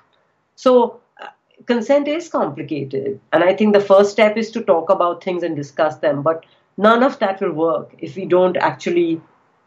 So 0.54 1.00
uh, 1.20 1.28
consent 1.66 2.08
is 2.08 2.28
complicated. 2.28 3.20
And 3.32 3.42
I 3.42 3.54
think 3.54 3.72
the 3.72 3.80
first 3.80 4.10
step 4.10 4.36
is 4.36 4.50
to 4.52 4.62
talk 4.62 4.90
about 4.90 5.24
things 5.24 5.42
and 5.42 5.56
discuss 5.56 5.96
them. 5.96 6.22
But 6.22 6.44
none 6.76 7.02
of 7.02 7.18
that 7.20 7.40
will 7.40 7.52
work 7.52 7.94
if 7.98 8.16
we 8.16 8.26
don't 8.26 8.56
actually 8.56 9.20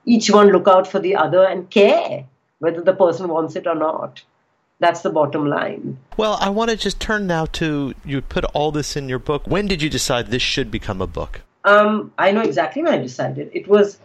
each 0.05 0.29
one 0.29 0.49
look 0.49 0.67
out 0.67 0.87
for 0.87 0.99
the 0.99 1.15
other 1.15 1.43
and 1.43 1.69
care 1.69 2.25
whether 2.59 2.81
the 2.81 2.93
person 2.93 3.27
wants 3.29 3.55
it 3.55 3.67
or 3.67 3.75
not. 3.75 4.21
That's 4.79 5.01
the 5.01 5.09
bottom 5.09 5.47
line. 5.47 5.97
Well, 6.15 6.37
I 6.39 6.49
want 6.49 6.71
to 6.71 6.77
just 6.77 7.01
turn 7.01 7.27
now 7.27 7.45
to 7.45 7.93
you 8.05 8.21
put 8.21 8.45
all 8.45 8.71
this 8.71 8.95
in 8.95 9.09
your 9.09 9.19
book. 9.19 9.45
When 9.45 9.67
did 9.67 9.81
you 9.81 9.89
decide 9.89 10.27
this 10.27 10.41
should 10.41 10.71
become 10.71 11.01
a 11.01 11.07
book? 11.07 11.41
Um, 11.63 12.13
I 12.17 12.31
know 12.31 12.41
exactly 12.41 12.83
when 12.83 12.93
I 12.93 12.97
decided. 12.97 13.51
It 13.53 13.67
was 13.67 13.99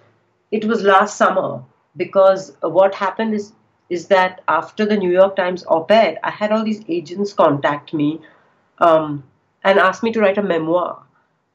it 0.52 0.64
was 0.64 0.82
last 0.82 1.16
summer 1.16 1.62
because 1.96 2.56
what 2.62 2.94
happened 2.94 3.34
is 3.34 3.52
is 3.90 4.08
that 4.08 4.40
after 4.48 4.86
the 4.86 4.96
New 4.96 5.10
York 5.12 5.36
Times 5.36 5.64
op-ed, 5.68 6.18
I 6.24 6.30
had 6.30 6.52
all 6.52 6.64
these 6.64 6.82
agents 6.88 7.32
contact 7.34 7.94
me 7.94 8.20
um, 8.78 9.24
and 9.64 9.78
ask 9.78 10.02
me 10.02 10.12
to 10.12 10.20
write 10.20 10.38
a 10.38 10.42
memoir. 10.42 11.02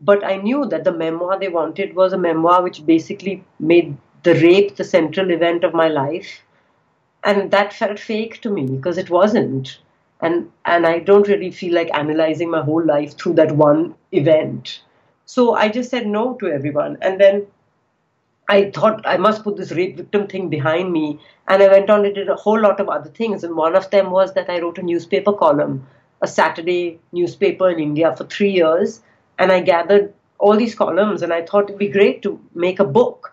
But 0.02 0.24
I 0.26 0.38
knew 0.38 0.66
that 0.68 0.84
the 0.86 0.94
memoir 0.94 1.40
they 1.40 1.50
wanted 1.50 1.96
was 1.96 2.14
a 2.14 2.18
memoir 2.18 2.64
which 2.64 2.86
basically 2.86 3.44
made 3.60 3.98
the 4.24 4.36
rape 4.36 4.76
the 4.78 4.84
central 4.84 5.32
event 5.32 5.64
of 5.64 5.74
my 5.74 5.88
life 5.90 6.42
and 7.24 7.52
that 7.52 7.74
felt 7.74 8.00
fake 8.00 8.42
to 8.42 8.50
me 8.50 8.68
because 8.68 8.98
it 8.98 9.10
wasn't 9.10 9.80
and 10.22 10.52
and 10.66 10.86
i 10.88 11.00
don't 11.00 11.28
really 11.28 11.52
feel 11.52 11.74
like 11.74 11.90
analyzing 11.94 12.50
my 12.52 12.62
whole 12.62 12.86
life 12.86 13.18
through 13.18 13.34
that 13.34 13.52
one 13.54 13.96
event 14.12 14.82
so 15.32 15.54
i 15.62 15.70
just 15.78 15.92
said 15.92 16.08
no 16.08 16.34
to 16.42 16.48
everyone. 16.58 16.98
And 17.02 17.22
then 17.22 17.46
i 18.54 18.72
thought 18.76 19.02
i 19.10 19.18
must 19.26 19.44
put 19.44 19.58
this 19.58 19.74
rape 19.80 19.98
victim 19.98 20.28
thing 20.28 20.50
behind 20.54 20.92
me. 20.92 21.20
And 21.48 21.64
i 21.64 21.68
went 21.74 21.92
on 21.96 22.06
and 22.06 22.16
did 22.16 22.30
a 22.30 22.38
whole 22.44 22.60
lot 22.68 22.80
of 22.80 22.90
other 22.90 23.10
things. 23.20 23.44
And 23.44 23.56
one 23.56 23.76
of 23.80 23.90
them 23.92 24.10
was 24.16 24.34
that 24.34 24.50
i 24.50 24.60
wrote 24.62 24.80
a 24.80 24.88
newspaper 24.92 25.34
column 25.42 25.76
a 26.28 26.30
saturday 26.36 27.00
newspaper 27.20 27.70
in 27.70 27.84
india 27.84 28.16
for 28.16 28.26
3 28.38 28.50
years. 28.50 29.02
And 29.38 29.52
i 29.58 29.60
gathered 29.70 30.12
all 30.40 30.58
these 30.64 30.76
columns. 30.82 31.22
And 31.22 31.38
i 31.38 31.44
thought 31.44 31.70
it'd 31.70 31.84
be 31.84 31.94
great 32.00 32.24
to 32.24 32.34
make 32.66 32.80
a 32.80 32.92
book. 32.98 33.32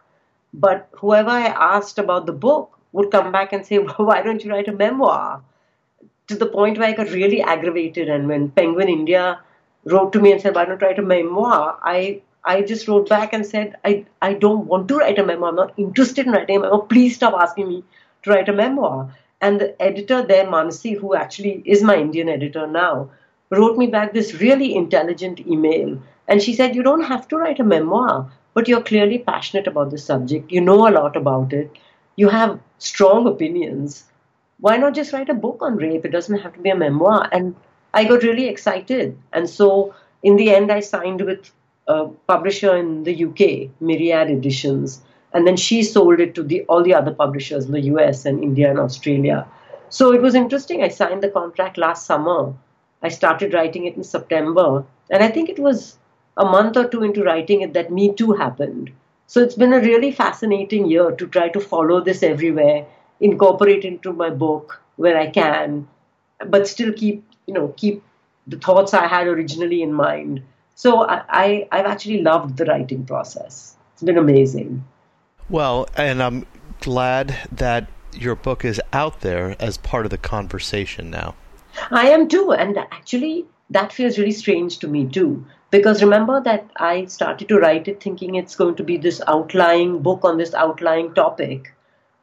But 0.67 0.87
whoever 1.01 1.31
i 1.31 1.47
asked 1.71 1.99
about 2.05 2.27
the 2.27 2.39
book 2.47 2.79
would 2.93 3.11
come 3.11 3.33
back 3.33 3.53
and 3.55 3.65
say, 3.65 3.79
well, 3.87 4.11
why 4.11 4.21
don't 4.23 4.45
you 4.45 4.51
write 4.51 4.69
a 4.69 4.79
memoir? 4.85 5.43
To 6.29 6.37
the 6.45 6.53
point 6.61 6.79
where 6.79 6.89
I 6.89 7.01
got 7.03 7.19
really 7.19 7.43
aggravated. 7.57 8.09
And 8.11 8.29
when 8.29 8.51
Penguin 8.51 8.89
India 9.01 9.39
wrote 9.87 10.13
to 10.13 10.21
me 10.21 10.33
and 10.33 10.41
said, 10.41 10.55
why 10.55 10.65
don't 10.65 10.83
write 10.83 10.99
a 10.99 11.03
memoir? 11.03 11.79
I, 11.83 12.21
I 12.45 12.63
just 12.63 12.87
wrote 12.87 13.09
back 13.09 13.33
and 13.33 13.47
said, 13.47 13.77
I, 13.85 14.05
I 14.21 14.35
don't 14.35 14.67
want 14.67 14.89
to 14.89 14.97
write 14.97 15.19
a 15.19 15.25
memoir. 15.25 15.51
I'm 15.51 15.57
not 15.57 15.79
interested 15.79 16.27
in 16.27 16.33
writing 16.33 16.57
a 16.57 16.61
memoir. 16.61 16.83
Please 16.83 17.15
stop 17.15 17.35
asking 17.35 17.69
me 17.69 17.85
to 18.25 18.31
write 18.31 18.49
a 18.49 18.53
memoir. 18.53 19.15
And 19.41 19.61
the 19.61 19.83
editor 19.83 20.23
there, 20.23 20.47
Manasi, 20.47 20.99
who 20.99 21.15
actually 21.15 21.63
is 21.65 21.83
my 21.83 21.97
Indian 21.97 22.29
editor 22.29 22.67
now, 22.67 23.11
wrote 23.51 23.79
me 23.79 23.87
back 23.87 24.13
this 24.13 24.35
really 24.35 24.75
intelligent 24.75 25.41
email. 25.47 25.99
And 26.29 26.43
she 26.43 26.55
said, 26.55 26.75
You 26.75 26.83
don't 26.83 27.05
have 27.05 27.29
to 27.29 27.37
write 27.37 27.61
a 27.61 27.65
memoir, 27.65 28.31
but 28.55 28.69
you're 28.69 28.83
clearly 28.83 29.19
passionate 29.19 29.67
about 29.67 29.91
the 29.91 29.99
subject. 29.99 30.51
You 30.51 30.61
know 30.61 30.89
a 30.89 30.91
lot 30.91 31.17
about 31.17 31.53
it 31.53 31.71
you 32.17 32.31
have 32.31 32.59
strong 32.79 33.27
opinions. 33.29 34.05
Why 34.59 34.79
not 34.79 34.95
just 34.95 35.13
write 35.13 35.29
a 35.29 35.35
book 35.35 35.59
on 35.61 35.77
rape? 35.77 36.05
It 36.05 36.13
doesn't 36.13 36.39
have 36.39 36.55
to 36.55 36.61
be 36.61 36.71
a 36.71 36.77
memoir. 36.77 37.29
And 37.31 37.55
I 37.97 38.05
got 38.05 38.23
really 38.23 38.47
excited. 38.47 39.19
And 39.33 39.49
so 39.49 39.95
in 40.23 40.37
the 40.37 40.55
end, 40.55 40.71
I 40.71 40.81
signed 40.81 41.23
with 41.23 41.51
a 41.89 42.09
publisher 42.27 42.77
in 42.77 43.05
the 43.05 43.25
UK, 43.25 43.71
Myriad 43.81 44.31
Editions. 44.31 45.01
And 45.33 45.47
then 45.47 45.57
she 45.57 45.83
sold 45.83 46.21
it 46.21 46.35
to 46.35 46.43
the, 46.43 46.63
all 46.65 46.83
the 46.83 46.93
other 46.93 47.15
publishers 47.15 47.65
in 47.65 47.73
the 47.73 47.87
US 47.93 48.27
and 48.27 48.45
India 48.45 48.69
and 48.69 48.79
Australia. 48.79 49.47
So 49.89 50.13
it 50.13 50.21
was 50.21 50.35
interesting. 50.35 50.83
I 50.83 50.89
signed 50.89 51.23
the 51.23 51.31
contract 51.31 51.79
last 51.79 52.05
summer. 52.05 52.53
I 53.03 53.09
started 53.09 53.55
writing 53.55 53.87
it 53.87 53.97
in 53.97 54.05
September. 54.05 54.85
And 55.09 55.23
I 55.23 55.29
think 55.29 55.49
it 55.49 55.59
was 55.59 55.97
a 56.37 56.45
month 56.45 56.77
or 56.77 56.87
two 56.87 57.03
into 57.03 57.23
writing 57.23 57.63
it 57.63 57.73
that 57.73 57.91
Me 57.91 58.13
Too 58.13 58.33
happened. 58.33 58.91
So 59.27 59.41
it's 59.41 59.55
been 59.55 59.73
a 59.73 59.81
really 59.81 60.13
fascinating 60.13 60.85
year 60.87 61.13
to 61.13 61.27
try 61.29 61.49
to 61.49 61.61
follow 61.61 62.03
this 62.03 62.23
everywhere, 62.23 62.85
incorporate 63.21 63.87
into 63.87 64.13
my 64.13 64.29
book 64.29 64.83
where 64.97 65.17
I 65.17 65.31
can, 65.31 65.89
but 66.47 66.69
still 66.69 66.93
keep, 66.93 67.25
you 67.47 67.55
know, 67.55 67.75
keep 67.77 68.03
the 68.47 68.59
thoughts 68.59 68.95
I 68.95 69.07
had 69.07 69.27
originally 69.27 69.83
in 69.83 69.93
mind. 69.93 70.43
So 70.75 71.07
I, 71.07 71.23
I 71.29 71.69
I've 71.73 71.87
actually 71.87 72.23
loved 72.23 72.57
the 72.57 72.65
writing 72.65 73.05
process. 73.05 73.77
It's 73.95 74.03
been 74.03 74.19
amazing. 74.19 74.85
Well, 75.49 75.89
and 75.97 76.23
I'm 76.23 76.47
glad 76.81 77.37
that 77.51 77.89
your 78.13 78.35
book 78.35 78.65
is 78.65 78.81
out 78.93 79.21
there 79.21 79.57
as 79.61 79.79
part 79.79 80.07
of 80.07 80.11
the 80.11 80.19
conversation 80.19 81.11
now. 81.11 81.35
I 81.91 82.09
am 82.09 82.29
too, 82.29 82.53
and 82.53 82.79
actually 82.79 83.47
that 83.71 83.93
feels 83.93 84.19
really 84.19 84.33
strange 84.33 84.79
to 84.79 84.89
me 84.89 85.07
too 85.07 85.45
because 85.71 86.03
remember 86.03 86.41
that 86.41 86.71
I 86.77 87.07
started 87.07 87.49
to 87.49 87.59
write 87.59 87.89
it 87.89 88.01
thinking 88.01 88.35
it's 88.35 88.55
going 88.55 88.77
to 88.77 88.85
be 88.85 88.97
this 88.97 89.21
outlying 89.27 90.01
book 90.03 90.21
on 90.25 90.39
this 90.39 90.55
outlying 90.55 91.13
topic. 91.15 91.75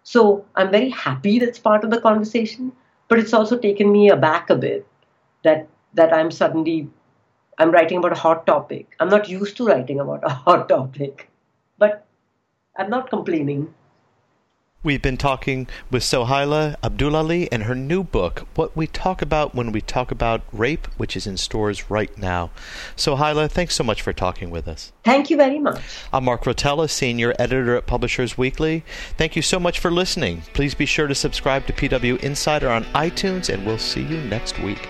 So 0.04 0.46
I'm 0.56 0.72
very 0.72 0.90
happy 0.90 1.40
that's 1.40 1.60
part 1.60 1.84
of 1.84 1.92
the 1.92 2.02
conversation, 2.02 2.72
but 3.08 3.20
it's 3.20 3.34
also 3.34 3.58
taken 3.58 3.92
me 3.92 4.10
aback 4.10 4.50
a 4.50 4.56
bit 4.56 4.88
that 5.44 5.68
that 5.94 6.14
I'm 6.14 6.32
suddenly 6.32 6.90
I'm 7.58 7.72
writing 7.72 7.98
about 8.00 8.14
a 8.14 8.16
hot 8.16 8.48
topic. 8.48 8.96
I'm 9.00 9.10
not 9.10 9.30
used 9.30 9.58
to 9.58 9.68
writing 9.68 10.00
about 10.00 10.24
a 10.24 10.30
hot 10.46 10.70
topic, 10.70 11.30
but 11.78 12.06
I'm 12.78 12.90
not 12.90 13.10
complaining. 13.10 13.74
We've 14.86 15.02
been 15.02 15.16
talking 15.16 15.70
with 15.90 16.04
Sohaila 16.04 16.76
Abdulali 16.82 17.48
and 17.54 17.64
her 17.64 17.76
new 17.76 18.04
book, 18.04 18.46
What 18.56 18.76
We 18.76 18.86
Talk 18.86 19.22
About 19.22 19.56
When 19.56 19.72
We 19.72 19.80
Talk 19.80 20.12
About 20.12 20.42
Rape, 20.52 20.88
which 20.98 21.16
is 21.16 21.26
in 21.26 21.38
stores 21.38 21.90
right 21.90 22.16
now. 22.18 22.50
Sohaila, 22.98 23.50
thanks 23.50 23.76
so 23.76 23.86
much 23.86 24.02
for 24.02 24.12
talking 24.12 24.50
with 24.50 24.68
us. 24.68 24.92
Thank 25.06 25.30
you 25.30 25.38
very 25.38 25.58
much. 25.58 25.82
I'm 26.12 26.26
Mark 26.26 26.44
Rotella, 26.44 26.90
Senior 26.90 27.34
Editor 27.40 27.78
at 27.78 27.88
Publishers 27.88 28.38
Weekly. 28.38 28.84
Thank 29.18 29.38
you 29.38 29.42
so 29.42 29.58
much 29.58 29.80
for 29.80 29.90
listening. 29.90 30.42
Please 30.54 30.74
be 30.74 30.86
sure 30.86 31.08
to 31.08 31.16
subscribe 31.16 31.66
to 31.68 31.74
PW 31.74 32.22
Insider 32.22 32.70
on 32.70 32.84
iTunes, 32.94 33.48
and 33.48 33.66
we'll 33.66 33.78
see 33.78 34.04
you 34.04 34.18
next 34.24 34.60
week. 34.60 34.90